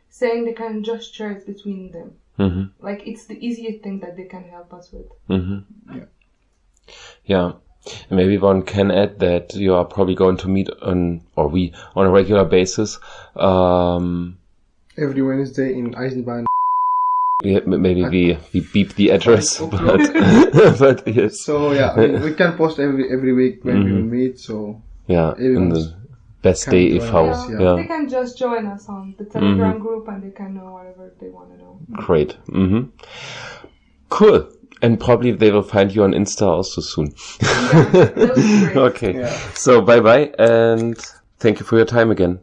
saying 0.09 0.45
they 0.45 0.53
can 0.53 0.83
just 0.83 1.13
share 1.13 1.31
it 1.31 1.45
between 1.45 1.91
them. 1.91 2.13
hmm 2.37 2.63
Like 2.79 3.01
it's 3.05 3.25
the 3.25 3.37
easiest 3.45 3.83
thing 3.83 3.99
that 3.99 4.15
they 4.15 4.23
can 4.23 4.43
help 4.49 4.73
us 4.73 4.91
with. 4.93 5.07
hmm 5.27 5.57
Yeah. 5.93 6.05
Yeah. 7.25 7.51
And 8.09 8.17
Maybe 8.17 8.37
one 8.37 8.63
can 8.63 8.91
add 8.91 9.19
that 9.19 9.53
you 9.55 9.73
are 9.75 9.85
probably 9.85 10.15
going 10.15 10.37
to 10.37 10.47
meet 10.47 10.69
on, 10.81 11.21
or 11.35 11.47
we, 11.47 11.73
on 11.95 12.05
a 12.05 12.09
regular 12.11 12.45
basis. 12.45 12.99
Um, 13.35 14.37
every 14.97 15.21
Wednesday 15.21 15.73
in 15.77 15.93
Eisenbahn 15.93 16.45
yeah, 17.43 17.59
m- 17.59 17.81
maybe 17.83 18.03
we, 18.03 18.37
we 18.51 18.61
beep 18.73 18.95
the 18.95 19.09
address, 19.11 19.61
Okay. 19.61 19.77
but, 19.85 20.79
but 20.79 21.07
yes. 21.07 21.41
so 21.41 21.71
yeah 21.71 21.91
I 21.91 22.07
mean, 22.07 22.21
we 22.23 22.33
can 22.33 22.57
post 22.61 22.79
every 22.79 23.11
every 23.13 23.31
week 23.33 23.63
when 23.63 23.83
we 23.83 23.91
Mhm. 23.91 23.95
will 23.95 24.09
meet 24.17 24.39
so 24.39 24.81
Yeah. 25.05 25.35
In 25.37 25.69
the 25.69 25.93
best 26.41 26.67
day 26.69 26.89
join 26.89 26.97
if 26.97 27.03
us, 27.03 27.09
how. 27.11 27.49
yeah. 27.49 27.59
Yeah. 27.59 27.75
They 27.75 27.85
can 27.87 28.09
just 28.09 28.39
join 28.39 28.65
us 28.65 28.89
on 28.89 29.13
the 29.19 29.25
Mm-hmm. 29.25 29.39
Telegram 29.39 29.79
group 29.79 30.07
and 30.07 30.23
they 30.23 30.31
can 30.31 30.55
know 30.55 30.73
whatever 30.73 31.13
they 31.21 31.29
want 31.29 31.51
to 31.51 31.57
know. 31.61 31.77
Great. 31.93 32.31
hmm 32.49 32.85
Cool. 34.09 34.49
And 34.81 34.99
probably 34.99 35.31
they 35.31 35.51
will 35.51 35.63
find 35.63 35.93
you 35.93 36.03
on 36.03 36.11
Insta 36.11 36.43
also 36.43 36.81
soon. 36.81 37.13
Yeah, 37.41 37.47
that 37.71 38.35
would 38.35 38.35
be 38.35 38.59
great. 38.59 38.77
okay. 38.77 39.13
Yeah. 39.15 39.35
So 39.53 39.81
bye 39.81 39.99
bye 39.99 40.31
and 40.37 40.97
thank 41.39 41.59
you 41.59 41.65
for 41.65 41.77
your 41.77 41.85
time 41.85 42.11
again. 42.11 42.39